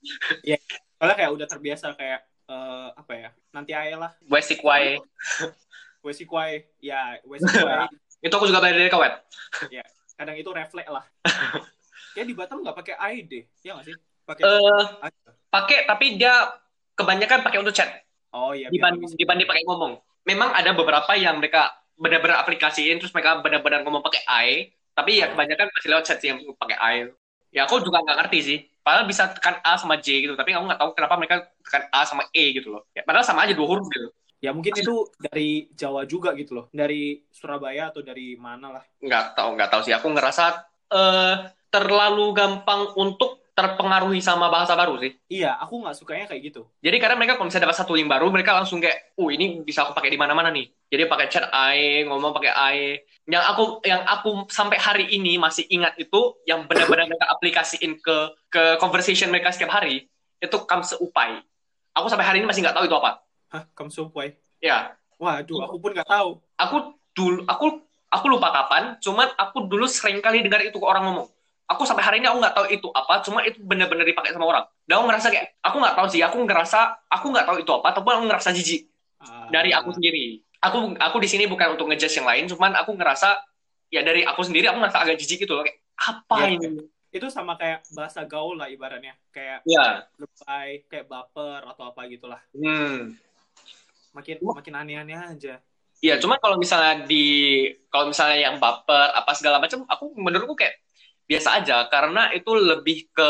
Soalnya 0.97 1.15
kayak 1.17 1.31
udah 1.33 1.47
terbiasa 1.49 1.93
kayak 1.93 2.21
eh, 2.49 2.87
apa 2.93 3.13
ya? 3.13 3.29
Nanti 3.53 3.71
aja 3.73 3.97
lah. 3.97 4.11
Basic 4.25 4.61
way. 4.65 4.97
Wesi 6.01 6.25
kuai. 6.25 6.65
Ya, 6.81 7.17
wesi 7.29 7.45
kuai. 7.45 7.85
Itu 8.21 8.33
aku 8.37 8.49
juga 8.49 8.61
belajar 8.61 8.77
dari 8.81 8.89
kawet. 8.89 9.13
Kadang 10.17 10.37
itu 10.37 10.49
refleks 10.53 10.89
lah. 10.89 11.05
Kayak 12.11 12.27
di 12.27 12.35
Batam 12.35 12.57
nggak 12.63 12.77
pakai 12.77 12.95
ai 12.99 13.15
deh. 13.23 13.43
Ya 13.63 13.75
nggak 13.77 13.85
sih? 13.87 13.95
Pakai 14.27 14.43
Eh, 14.45 14.83
ai. 15.03 15.11
pakai 15.51 15.77
tapi 15.87 16.05
dia 16.19 16.33
kebanyakan 16.95 17.41
pakai 17.41 17.59
untuk 17.59 17.73
chat 17.73 17.89
Oh 18.31 18.55
iya. 18.55 18.71
dibanding 18.71 19.11
dibanding 19.15 19.47
pakai 19.47 19.63
ngomong. 19.67 19.99
Memang 20.23 20.53
ada 20.55 20.71
beberapa 20.71 21.11
yang 21.17 21.41
mereka 21.41 21.73
benar-benar 21.97 22.41
aplikasiin 22.41 22.97
terus 22.97 23.11
mereka 23.11 23.41
benar-benar 23.43 23.83
ngomong 23.83 24.01
pakai 24.01 24.21
I, 24.25 24.49
tapi 24.95 25.19
ya 25.21 25.29
kebanyakan 25.33 25.69
masih 25.73 25.89
lewat 25.91 26.03
chat 26.07 26.17
sih 26.21 26.29
yang 26.31 26.39
pakai 26.55 26.77
I. 26.79 26.95
Ya 27.51 27.67
aku 27.67 27.83
juga 27.83 27.99
nggak 27.99 28.17
ngerti 28.25 28.39
sih. 28.39 28.57
Padahal 28.81 29.05
bisa 29.05 29.29
tekan 29.29 29.61
A 29.61 29.77
sama 29.77 29.99
J 30.01 30.25
gitu, 30.25 30.33
tapi 30.33 30.55
aku 30.57 30.65
nggak 30.65 30.79
tahu 30.81 30.91
kenapa 30.97 31.13
mereka 31.19 31.35
tekan 31.61 31.83
A 31.93 32.01
sama 32.07 32.25
E 32.33 32.55
gitu 32.57 32.73
loh. 32.73 32.81
Ya, 32.97 33.05
padahal 33.05 33.21
sama 33.21 33.45
aja 33.45 33.53
dua 33.53 33.67
huruf 33.69 33.85
gitu. 33.93 34.09
Ya 34.41 34.49
mungkin 34.57 34.73
itu 34.73 35.05
dari 35.21 35.69
Jawa 35.77 36.09
juga 36.09 36.33
gitu 36.33 36.57
loh. 36.57 36.65
Dari 36.73 37.21
Surabaya 37.29 37.93
atau 37.93 38.01
dari 38.01 38.33
mana 38.41 38.73
lah. 38.79 38.83
Nggak 38.97 39.37
tahu 39.37 39.49
nggak 39.53 39.69
tahu 39.69 39.81
sih. 39.85 39.93
Aku 39.93 40.09
ngerasa 40.09 40.65
eh, 40.89 41.35
terlalu 41.71 42.35
gampang 42.35 42.91
untuk 42.99 43.41
terpengaruhi 43.51 44.23
sama 44.23 44.47
bahasa 44.47 44.73
baru 44.79 44.95
sih. 44.97 45.11
Iya, 45.27 45.59
aku 45.59 45.83
nggak 45.83 45.95
sukanya 45.95 46.25
kayak 46.31 46.41
gitu. 46.51 46.61
Jadi 46.79 46.97
kadang 47.03 47.19
mereka 47.19 47.35
kalau 47.35 47.51
misalnya 47.51 47.67
dapat 47.67 47.77
satu 47.83 47.93
link 47.93 48.07
baru, 48.07 48.31
mereka 48.31 48.55
langsung 48.55 48.79
kayak, 48.79 49.15
uh 49.19 49.29
ini 49.31 49.59
bisa 49.61 49.83
aku 49.83 49.91
pakai 49.91 50.11
di 50.11 50.19
mana-mana 50.19 50.49
nih. 50.49 50.71
Jadi 50.87 51.03
pakai 51.07 51.27
chat 51.27 51.45
AI, 51.51 52.07
ngomong 52.07 52.31
pakai 52.31 52.51
AI. 52.51 52.77
Yang 53.27 53.43
aku 53.53 53.63
yang 53.85 54.01
aku 54.07 54.29
sampai 54.47 54.79
hari 54.79 55.05
ini 55.11 55.35
masih 55.35 55.67
ingat 55.67 55.99
itu 55.99 56.41
yang 56.47 56.63
benar-benar 56.65 57.07
mereka 57.07 57.27
aplikasiin 57.31 57.99
ke 57.99 58.17
ke 58.47 58.63
conversation 58.79 59.29
mereka 59.29 59.51
setiap 59.51 59.71
hari 59.71 60.07
itu 60.41 60.57
kamse 60.65 60.97
upai. 60.99 61.39
Aku 61.95 62.07
sampai 62.07 62.25
hari 62.25 62.37
ini 62.39 62.47
masih 62.47 62.63
nggak 62.63 62.75
tahu 62.75 62.87
itu 62.87 62.97
apa. 62.97 63.21
Hah, 63.51 63.63
kamsupai? 63.75 64.39
Ya, 64.63 64.95
Waduh, 65.19 65.69
aku 65.69 65.77
pun 65.77 65.91
nggak 65.93 66.07
tahu. 66.07 66.39
aku 66.55 66.97
dulu 67.13 67.43
aku 67.45 67.83
aku 68.09 68.25
lupa 68.31 68.49
kapan, 68.49 68.95
cuman 69.03 69.27
aku 69.37 69.67
dulu 69.67 69.85
sering 69.85 70.23
kali 70.23 70.41
dengar 70.41 70.63
itu 70.63 70.79
ke 70.79 70.87
orang 70.87 71.03
ngomong. 71.07 71.27
Aku 71.71 71.87
sampai 71.87 72.03
hari 72.03 72.17
ini 72.19 72.27
aku 72.27 72.37
nggak 72.43 72.55
tahu 72.57 72.65
itu 72.67 72.87
apa, 72.91 73.23
cuma 73.23 73.39
itu 73.47 73.57
benar-benar 73.63 74.03
dipakai 74.03 74.35
sama 74.35 74.45
orang. 74.51 74.65
Dan 74.83 74.99
aku 74.99 75.05
ngerasa 75.07 75.27
kayak, 75.31 75.47
aku 75.63 75.75
nggak 75.79 75.95
tahu 75.95 76.07
sih, 76.11 76.21
aku 76.21 76.37
ngerasa 76.43 76.79
aku 77.07 77.25
nggak 77.31 77.45
tahu 77.47 77.57
itu 77.63 77.71
apa, 77.71 77.87
ataupun 77.95 78.11
aku 78.19 78.25
ngerasa 78.27 78.49
jijik 78.51 78.81
Ah, 79.21 79.47
dari 79.53 79.71
aku 79.71 79.93
sendiri. 79.95 80.41
Aku 80.61 80.93
aku 80.97 81.17
di 81.21 81.29
sini 81.29 81.45
bukan 81.47 81.73
untuk 81.77 81.87
ngejudge 81.89 82.21
yang 82.21 82.27
lain, 82.27 82.43
cuman 82.51 82.75
aku 82.75 82.91
ngerasa 82.97 83.39
ya 83.93 84.01
dari 84.03 84.21
aku 84.25 84.41
sendiri 84.43 84.67
aku 84.67 84.77
ngerasa 84.81 84.99
agak 85.03 85.15
jijik 85.21 85.45
gitu 85.47 85.53
loh 85.55 85.63
kayak 85.63 85.79
apa 85.95 86.35
Iya. 86.41 86.47
ini? 86.57 86.67
Itu 87.11 87.27
sama 87.27 87.59
kayak 87.59 87.83
bahasa 87.91 88.23
gaul 88.23 88.55
lah 88.55 88.71
ibaratnya. 88.71 89.13
Kayak 89.35 89.67
Ya, 89.67 90.07
lebay, 90.15 90.87
kayak 90.87 91.05
baper 91.11 91.61
atau 91.67 91.83
apa 91.91 92.01
gitulah. 92.07 92.39
hmm. 92.55 93.15
Makin 94.15 94.35
makin 94.43 94.73
aneh-aneh 94.75 95.17
aja. 95.17 95.55
Iya, 96.01 96.17
cuman 96.17 96.41
kalau 96.41 96.57
misalnya 96.57 97.05
di 97.05 97.23
kalau 97.93 98.09
misalnya 98.09 98.37
yang 98.49 98.55
baper 98.57 99.13
apa 99.13 99.31
segala 99.37 99.61
macam, 99.61 99.85
aku 99.85 100.17
menurutku 100.17 100.55
kayak 100.57 100.73
biasa 101.31 101.63
aja 101.63 101.77
karena 101.87 102.27
itu 102.35 102.51
lebih 102.51 103.07
ke 103.15 103.29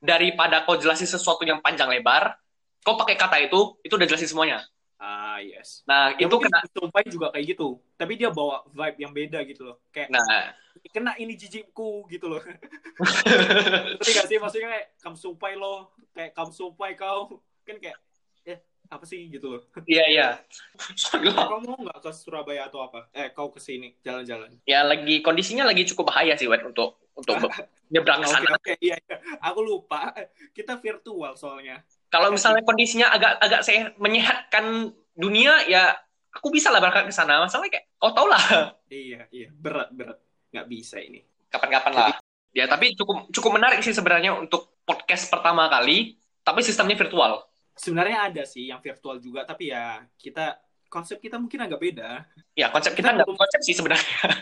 daripada 0.00 0.64
kau 0.64 0.80
jelasin 0.80 1.04
sesuatu 1.04 1.44
yang 1.44 1.60
panjang 1.60 1.92
lebar, 1.92 2.32
kau 2.80 2.96
pakai 2.96 3.20
kata 3.20 3.36
itu, 3.44 3.76
itu 3.84 3.92
udah 3.92 4.08
jelasin 4.08 4.32
semuanya. 4.32 4.64
Ah, 5.00 5.40
yes. 5.40 5.80
Nah, 5.88 6.12
Ya, 6.16 6.28
itu 6.28 6.36
kena 6.36 6.60
Supai 6.68 7.08
juga 7.08 7.32
kayak 7.32 7.56
gitu. 7.56 7.80
Tapi 7.96 8.20
dia 8.20 8.28
bawa 8.28 8.60
vibe 8.68 9.00
yang 9.00 9.12
beda 9.16 9.40
gitu 9.48 9.72
loh. 9.72 9.80
Kayak 9.88 10.12
nah, 10.12 10.52
kena 10.92 11.16
ini 11.16 11.40
jijikku 11.40 12.04
gitu 12.12 12.28
loh. 12.28 12.44
Ngerti 13.96 14.10
gak 14.12 14.28
sih? 14.28 14.36
Maksudnya 14.36 14.68
kayak 14.76 14.86
kamu 15.00 15.16
supai 15.16 15.56
lo. 15.56 15.96
Kayak 16.12 16.36
kamu 16.36 16.52
supai 16.52 16.92
kau. 17.00 17.40
Kan 17.64 17.80
kayak, 17.80 17.96
eh 18.44 18.60
apa 18.92 19.04
sih 19.08 19.24
gitu 19.32 19.56
loh. 19.56 19.62
iya 19.88 20.04
iya. 20.12 20.28
Kau 21.48 21.64
mau 21.64 21.80
nggak 21.80 22.04
ke 22.04 22.10
Surabaya 22.12 22.68
atau 22.68 22.84
apa? 22.84 23.08
Eh, 23.16 23.32
kau 23.32 23.48
ke 23.48 23.56
sini 23.56 23.96
jalan-jalan. 24.04 24.52
ya 24.68 24.84
lagi 24.84 25.24
kondisinya 25.24 25.64
lagi 25.64 25.88
cukup 25.88 26.12
bahaya 26.12 26.36
sih 26.36 26.44
Wet 26.44 26.60
untuk 26.60 27.00
untuk 27.20 27.52
nyebrang 27.92 28.24
ke 28.24 28.28
sana. 28.28 28.48
oke, 28.56 28.72
iya, 28.80 28.96
iya. 28.96 29.16
Aku 29.44 29.60
lupa. 29.60 30.12
Kita 30.56 30.80
virtual 30.80 31.36
soalnya. 31.36 31.84
Kalau 32.10 32.34
misalnya 32.34 32.64
kondisinya 32.66 33.12
agak 33.12 33.38
agak 33.38 33.60
saya 33.62 33.94
menyehatkan 34.00 34.90
dunia 35.14 35.68
ya 35.68 35.94
aku 36.34 36.48
bisa 36.50 36.70
lah 36.70 36.80
berangkat 36.82 37.10
ke 37.10 37.14
sana. 37.14 37.42
Masalahnya 37.44 37.78
kayak 37.78 37.86
kau 37.98 38.12
tau 38.14 38.26
lah. 38.26 38.42
Iya, 38.90 39.30
iya, 39.30 39.48
berat, 39.54 39.94
berat. 39.94 40.18
Nggak 40.50 40.66
bisa 40.66 40.98
ini. 40.98 41.22
Kapan-kapan 41.46 41.92
lah. 41.94 42.18
Ya 42.50 42.66
tapi 42.66 42.98
cukup 42.98 43.30
cukup 43.30 43.50
menarik 43.54 43.78
sih 43.86 43.94
sebenarnya 43.94 44.34
untuk 44.34 44.82
podcast 44.82 45.30
pertama 45.30 45.70
kali, 45.70 46.18
tapi 46.42 46.66
sistemnya 46.66 46.98
virtual. 46.98 47.46
Sebenarnya 47.78 48.26
ada 48.26 48.42
sih 48.42 48.66
yang 48.66 48.82
virtual 48.82 49.22
juga, 49.22 49.46
tapi 49.46 49.70
ya 49.70 50.02
kita 50.18 50.58
konsep 50.90 51.22
kita 51.22 51.38
mungkin 51.38 51.62
agak 51.62 51.78
beda. 51.78 52.26
Ya 52.58 52.66
konsep 52.68 52.98
kita 52.98 53.14
nggak 53.14 53.30
konsep 53.30 53.60
sih 53.62 53.72
sebenarnya. 53.78 54.04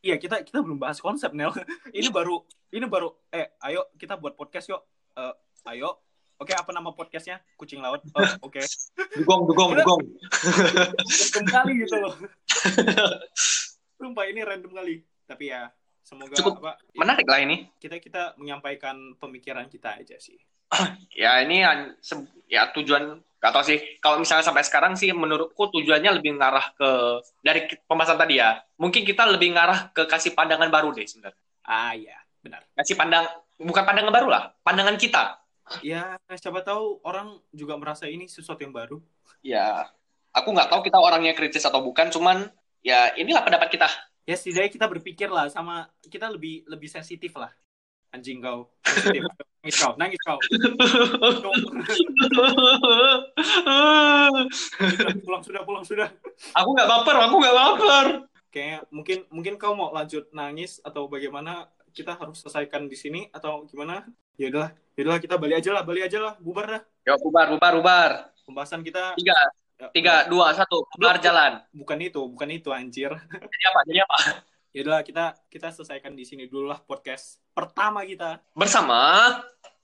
Iya 0.00 0.16
kita 0.16 0.40
kita 0.40 0.64
belum 0.64 0.80
bahas 0.80 0.96
konsep 0.96 1.28
Nel. 1.36 1.52
Ini 1.92 2.08
baru 2.08 2.40
ini 2.72 2.88
baru 2.88 3.12
eh 3.28 3.52
ayo 3.68 3.84
kita 4.00 4.16
buat 4.16 4.32
podcast 4.32 4.72
yuk. 4.72 4.80
Eh, 5.12 5.34
ayo. 5.76 6.00
Oke 6.40 6.56
apa 6.56 6.72
nama 6.72 6.88
podcastnya? 6.96 7.36
Kucing 7.60 7.84
laut. 7.84 8.00
Oh, 8.16 8.24
Oke. 8.48 8.64
dugong 9.20 9.44
dugong 9.44 9.76
Kita- 9.76 9.84
dugong. 9.84 10.00
Random 11.04 11.46
kali 11.52 11.72
gitu 11.84 11.96
loh. 12.00 12.16
Sumpah 14.00 14.24
ini 14.24 14.40
random 14.40 14.72
kali. 14.72 15.04
Tapi 15.28 15.52
ya 15.52 15.68
semoga 16.00 16.32
Cukup 16.32 16.64
apa 16.64 16.80
Menarik 16.96 17.28
lah 17.28 17.44
ini. 17.44 17.68
kita 17.76 18.00
kita 18.00 18.22
menyampaikan 18.40 18.96
pemikiran 19.20 19.68
kita 19.68 20.00
aja 20.00 20.16
sih. 20.16 20.40
Ya 21.12 21.44
ini 21.44 21.60
ya 22.48 22.72
tujuan 22.72 23.20
gak 23.40 23.52
tau 23.56 23.64
sih. 23.64 23.80
Kalau 24.04 24.20
misalnya 24.20 24.44
sampai 24.44 24.62
sekarang 24.62 24.94
sih 25.00 25.10
menurutku 25.16 25.72
tujuannya 25.72 26.20
lebih 26.20 26.36
ngarah 26.36 26.76
ke 26.76 26.90
dari 27.40 27.64
pembahasan 27.88 28.20
tadi 28.20 28.38
ya. 28.38 28.60
Mungkin 28.76 29.02
kita 29.02 29.24
lebih 29.24 29.56
ngarah 29.56 29.90
ke 29.96 30.04
kasih 30.04 30.36
pandangan 30.36 30.68
baru 30.68 30.92
deh 30.92 31.08
sebenarnya. 31.08 31.40
Ah 31.64 31.96
ya 31.96 32.20
benar. 32.44 32.62
Kasih 32.76 32.94
pandang 33.00 33.24
bukan 33.60 33.84
pandangan 33.84 34.12
baru 34.12 34.28
lah, 34.28 34.52
pandangan 34.64 34.96
kita. 35.00 35.40
Ya 35.86 36.18
siapa 36.34 36.66
tahu 36.66 36.98
orang 37.06 37.38
juga 37.54 37.78
merasa 37.78 38.10
ini 38.10 38.26
sesuatu 38.26 38.58
yang 38.60 38.74
baru. 38.74 38.98
Ya, 39.40 39.86
aku 40.34 40.50
nggak 40.50 40.66
tahu 40.66 40.82
kita 40.82 40.98
orangnya 40.98 41.32
kritis 41.32 41.62
atau 41.62 41.80
bukan, 41.80 42.10
cuman 42.10 42.50
ya 42.82 43.14
inilah 43.14 43.46
pendapat 43.46 43.70
kita. 43.70 43.86
Ya 44.26 44.34
setidaknya 44.36 44.70
kita 44.74 44.86
berpikir 44.90 45.28
lah 45.30 45.46
sama 45.48 45.88
kita 46.04 46.28
lebih 46.28 46.66
lebih 46.66 46.90
sensitif 46.90 47.32
lah. 47.38 47.54
Anjing 48.10 48.42
kau. 48.42 48.66
Nangis 49.60 49.76
kau, 49.78 49.92
nangis 49.94 50.20
kau. 50.26 50.38
Pulang 55.22 55.42
sudah, 55.46 55.62
pulang 55.62 55.84
sudah. 55.86 56.08
aku 56.56 56.68
nggak 56.74 56.88
baper, 56.90 57.16
aku 57.22 57.36
nggak 57.38 57.56
baper. 57.56 58.06
Kayaknya 58.50 58.78
mungkin 58.90 59.18
mungkin 59.30 59.54
kau 59.60 59.78
mau 59.78 59.94
lanjut 59.94 60.26
nangis 60.34 60.82
atau 60.82 61.06
bagaimana 61.06 61.70
kita 61.94 62.18
harus 62.18 62.42
selesaikan 62.42 62.90
di 62.90 62.98
sini 62.98 63.20
atau 63.30 63.62
gimana? 63.70 64.02
Ya 64.34 64.50
udahlah, 64.50 64.70
ya 64.98 65.00
udahlah 65.06 65.20
kita 65.22 65.36
balik 65.38 65.56
aja 65.62 65.70
lah, 65.70 65.82
balik 65.86 66.02
aja 66.10 66.18
lah, 66.18 66.34
bubar 66.42 66.66
dah. 66.66 66.82
Yuk, 67.06 67.18
bubar, 67.30 67.46
bubar, 67.54 67.72
bubar. 67.78 68.10
Pembahasan 68.42 68.82
kita 68.82 69.14
Tiga, 69.14 69.38
ya, 69.78 69.86
tiga, 69.94 70.14
dua, 70.26 70.50
satu, 70.56 70.82
bubar 70.98 71.22
jalan. 71.22 71.62
bukan 71.70 71.98
itu, 72.02 72.20
bukan 72.26 72.48
itu 72.50 72.74
anjir. 72.74 73.12
Jadi 73.30 73.64
apa? 73.70 73.80
Jadi 73.86 74.00
apa? 74.02 74.16
Ya 74.70 74.86
udahlah 74.86 75.02
kita 75.02 75.34
kita 75.50 75.74
selesaikan 75.74 76.14
di 76.14 76.22
sini 76.22 76.46
dulu 76.46 76.70
lah 76.70 76.78
podcast 76.78 77.42
pertama 77.50 78.06
kita. 78.06 78.38
Bersama 78.54 79.26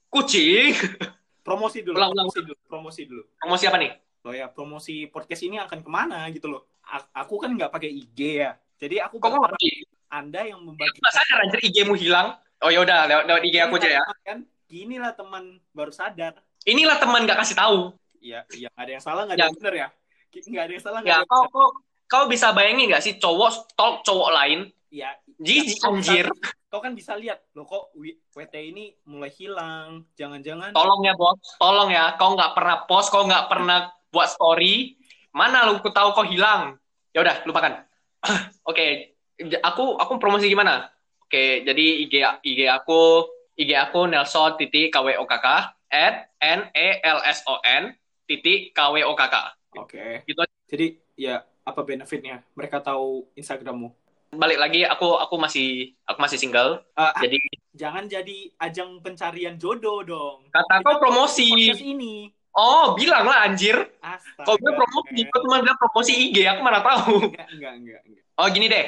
kucing. 0.07 0.71
Promosi 1.43 1.79
dulu, 1.79 1.95
Ulang, 1.95 2.11
ulang. 2.11 2.27
promosi 2.27 2.39
dulu, 2.43 2.55
promosi 2.67 3.01
dulu. 3.07 3.23
Promosi 3.39 3.63
apa 3.67 3.77
nih? 3.79 3.91
Loh 4.19 4.35
ya, 4.35 4.47
promosi 4.51 5.07
podcast 5.07 5.43
ini 5.43 5.55
akan 5.59 5.79
ke 5.79 5.87
mana 5.87 6.27
gitu 6.27 6.51
loh. 6.51 6.67
A- 6.83 7.23
aku 7.23 7.39
kan 7.39 7.55
nggak 7.55 7.71
pakai 7.71 7.87
IG 7.87 8.19
ya. 8.43 8.51
Jadi 8.75 8.99
aku 8.99 9.15
Kok 9.15 9.31
berharap 9.31 9.55
ngerti? 9.55 9.87
Anda 10.07 10.43
yang 10.43 10.59
membagi 10.59 10.99
Nggak 10.99 11.13
sadar 11.15 11.37
anjir 11.47 11.59
IG-mu 11.63 11.95
hilang. 11.95 12.35
Oh 12.59 12.67
yaudah, 12.67 13.07
lewat, 13.07 13.23
lewat 13.31 13.43
IG 13.43 13.55
aku 13.63 13.75
aja 13.79 13.89
ya. 13.95 14.03
Kan 14.23 14.43
gini 14.67 14.99
lah 14.99 15.15
teman 15.15 15.63
baru 15.71 15.91
sadar. 15.91 16.35
Inilah 16.67 16.99
teman 16.99 17.23
nggak 17.23 17.39
kasih 17.39 17.55
tahu. 17.55 17.95
Iya, 18.19 18.43
iya 18.51 18.67
ada 18.75 18.91
yang 18.91 19.03
salah, 19.03 19.23
nggak 19.23 19.35
ada 19.35 19.43
Ya. 19.43 19.47
yang 19.47 19.55
benar 19.55 19.73
ya. 19.75 19.87
Nggak 20.35 20.63
ada 20.67 20.73
yang 20.75 20.83
salah, 20.83 20.99
nggak 20.99 21.11
Ya, 21.11 21.19
ada 21.23 21.31
yang 21.31 21.71
kau, 22.07 22.25
bisa 22.31 22.55
bayangin 22.55 22.91
nggak 22.91 23.03
sih 23.03 23.15
cowok 23.19 23.49
stalk 23.53 23.95
cowok 24.03 24.29
lain? 24.33 24.59
Iya. 24.91 25.15
Jijik 25.37 25.77
Ya, 25.77 25.87
anjir. 25.91 26.25
Kau 26.67 26.81
kan 26.81 26.97
bisa 26.97 27.13
lihat, 27.15 27.45
loh 27.53 27.63
kok 27.63 27.93
WT 28.33 28.55
ini 28.73 28.91
mulai 29.07 29.31
hilang. 29.31 30.03
Jangan-jangan 30.17 30.73
Tolong 30.73 31.01
ya 31.05 31.13
bos, 31.13 31.39
tolong 31.61 31.89
ya. 31.93 32.17
Kau 32.17 32.33
nggak 32.33 32.51
pernah 32.57 32.75
post, 32.89 33.07
kau 33.13 33.23
nggak 33.23 33.47
pernah 33.47 33.93
buat 34.09 34.27
story. 34.33 34.97
Mana 35.31 35.69
lu 35.69 35.79
ku 35.79 35.93
tahu 35.93 36.11
kau 36.17 36.25
hilang? 36.25 36.75
Ya 37.13 37.21
udah, 37.23 37.45
lupakan. 37.45 37.85
Oke, 38.69 39.15
j- 39.37 39.61
aku 39.61 39.95
aku 39.95 40.17
promosi 40.17 40.49
gimana? 40.49 40.89
Oke, 41.27 41.61
jadi 41.61 41.85
IG 42.07 42.13
IG 42.43 42.59
aku 42.71 43.29
IG 43.59 43.71
aku 43.77 44.09
Nelson 44.09 44.57
titik 44.57 44.89
KWOKK 44.95 45.47
at 45.91 46.31
N 46.41 46.71
E 46.73 46.87
L 47.03 47.19
S 47.23 47.45
O 47.45 47.61
N 47.63 47.93
titik 48.25 48.73
KWOKK. 48.73 49.35
Oke. 49.77 50.23
Gitu 50.25 50.39
aja. 50.41 50.55
Jadi 50.67 50.87
ya 51.15 51.45
apa 51.67 51.83
benefitnya? 51.83 52.39
Mereka 52.55 52.79
tahu 52.79 53.27
Instagrammu. 53.35 53.91
Balik 54.31 54.59
lagi, 54.59 54.81
aku 54.87 55.19
aku 55.19 55.35
masih 55.35 55.91
aku 56.07 56.19
masih 56.23 56.39
single. 56.39 56.83
Ah, 56.95 57.11
ah, 57.11 57.19
Jadi 57.23 57.39
jangan 57.75 58.07
jadi 58.07 58.51
ajang 58.59 59.03
pencarian 59.03 59.59
jodoh 59.59 60.03
dong. 60.03 60.47
kata 60.51 60.83
kau 60.83 60.99
promosi. 60.99 61.47
Ini. 61.75 62.31
Oh, 62.57 62.97
bilang 62.97 63.27
lah 63.29 63.45
anjir. 63.45 63.75
Astaga. 64.01 64.47
Kau 64.47 64.55
bilang 64.57 64.75
promosi, 64.79 65.19
kau 65.29 65.39
cuma 65.45 65.61
bilang 65.61 65.77
promosi 65.77 66.11
IG, 66.15 66.37
aku 66.47 66.61
mana 66.63 66.79
tahu. 66.81 67.29
Enggak, 67.29 67.47
enggak, 67.53 67.73
enggak, 67.77 68.01
enggak. 68.07 68.23
Oh 68.37 68.47
gini 68.49 68.65
deh, 68.67 68.85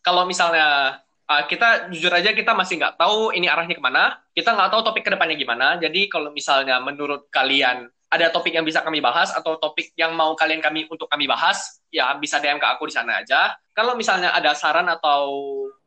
kalau 0.00 0.24
misalnya 0.24 0.98
uh, 1.28 1.42
kita 1.46 1.92
jujur 1.92 2.10
aja 2.10 2.32
kita 2.32 2.56
masih 2.56 2.80
nggak 2.80 2.96
tahu 2.96 3.30
ini 3.36 3.46
arahnya 3.46 3.76
ke 3.76 3.82
mana, 3.84 4.18
kita 4.32 4.56
nggak 4.56 4.70
tahu 4.72 4.80
topik 4.88 5.04
ke 5.04 5.12
depannya 5.12 5.36
gimana. 5.36 5.76
Jadi 5.76 6.08
kalau 6.08 6.32
misalnya 6.32 6.80
menurut 6.80 7.28
kalian 7.28 7.92
ada 8.08 8.32
topik 8.32 8.56
yang 8.56 8.64
bisa 8.64 8.80
kami 8.80 9.04
bahas 9.04 9.28
atau 9.36 9.60
topik 9.60 9.92
yang 9.94 10.16
mau 10.16 10.32
kalian 10.32 10.64
kami 10.64 10.88
untuk 10.88 11.08
kami 11.12 11.28
bahas, 11.28 11.84
ya 11.92 12.16
bisa 12.16 12.40
DM 12.40 12.56
ke 12.56 12.64
aku 12.64 12.88
di 12.88 12.94
sana 12.96 13.20
aja. 13.20 13.52
Kalau 13.76 13.92
misalnya 13.94 14.32
ada 14.32 14.56
saran 14.56 14.88
atau 14.88 15.28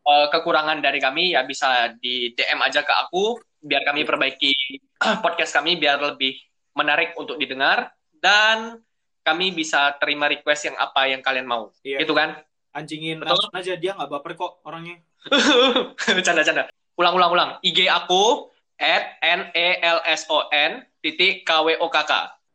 uh, 0.05 0.27
kekurangan 0.29 0.79
dari 0.79 1.01
kami, 1.01 1.33
ya 1.33 1.41
bisa 1.41 1.97
di 1.97 2.31
DM 2.37 2.61
aja 2.61 2.85
ke 2.85 2.93
aku 2.93 3.41
biar 3.61 3.85
kami 3.85 4.05
perbaiki 4.05 4.53
podcast 5.25 5.53
kami 5.53 5.77
biar 5.77 6.01
lebih 6.01 6.33
menarik 6.73 7.13
untuk 7.17 7.37
didengar 7.37 7.93
dan 8.17 8.81
kami 9.21 9.53
bisa 9.53 9.93
terima 10.01 10.25
request 10.25 10.69
yang 10.69 10.77
apa 10.77 11.09
yang 11.09 11.21
kalian 11.21 11.45
mau. 11.45 11.69
Iya. 11.85 12.05
Itu 12.05 12.13
kan? 12.13 12.37
Anjingin 12.71 13.21
Betul. 13.21 13.51
Aja 13.53 13.73
dia 13.77 13.91
nggak 13.93 14.09
baper 14.09 14.33
kok 14.37 14.61
orangnya. 14.65 15.01
canda 16.25 16.41
canda 16.41 16.63
ulang 16.97 17.13
ulang 17.17 17.31
ulang 17.33 17.49
IG 17.61 17.85
aku 17.89 18.49
at 18.81 19.17
n 19.21 19.49
e 19.53 19.67
l 19.81 19.99
s 20.05 20.25
o 20.29 20.49
n 20.49 20.85
titik 21.01 21.43
k 21.43 21.51
w 21.51 21.67
o 21.81 21.87
k 21.89 21.97
k 22.05 22.11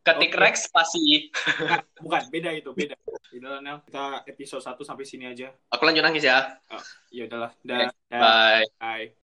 ketik 0.07 0.33
Oke. 0.33 0.39
Rex 0.39 0.71
spasi 0.71 1.35
Enggak, 1.59 1.83
bukan, 2.05 2.23
beda 2.31 2.51
itu, 2.55 2.71
beda. 2.71 2.95
Udah, 3.35 3.59
Nel, 3.59 3.83
kita 3.83 4.23
episode 4.31 4.63
1 4.63 4.79
sampai 4.87 5.05
sini 5.05 5.27
aja. 5.27 5.51
aku 5.67 5.83
lanjut 5.83 6.07
nangis 6.07 6.23
ya 6.23 6.57
Ya 7.11 7.27
udahlah, 7.27 7.51
dah, 7.67 7.91
dah, 7.91 8.21
bye 8.23 8.65
bye. 8.79 9.26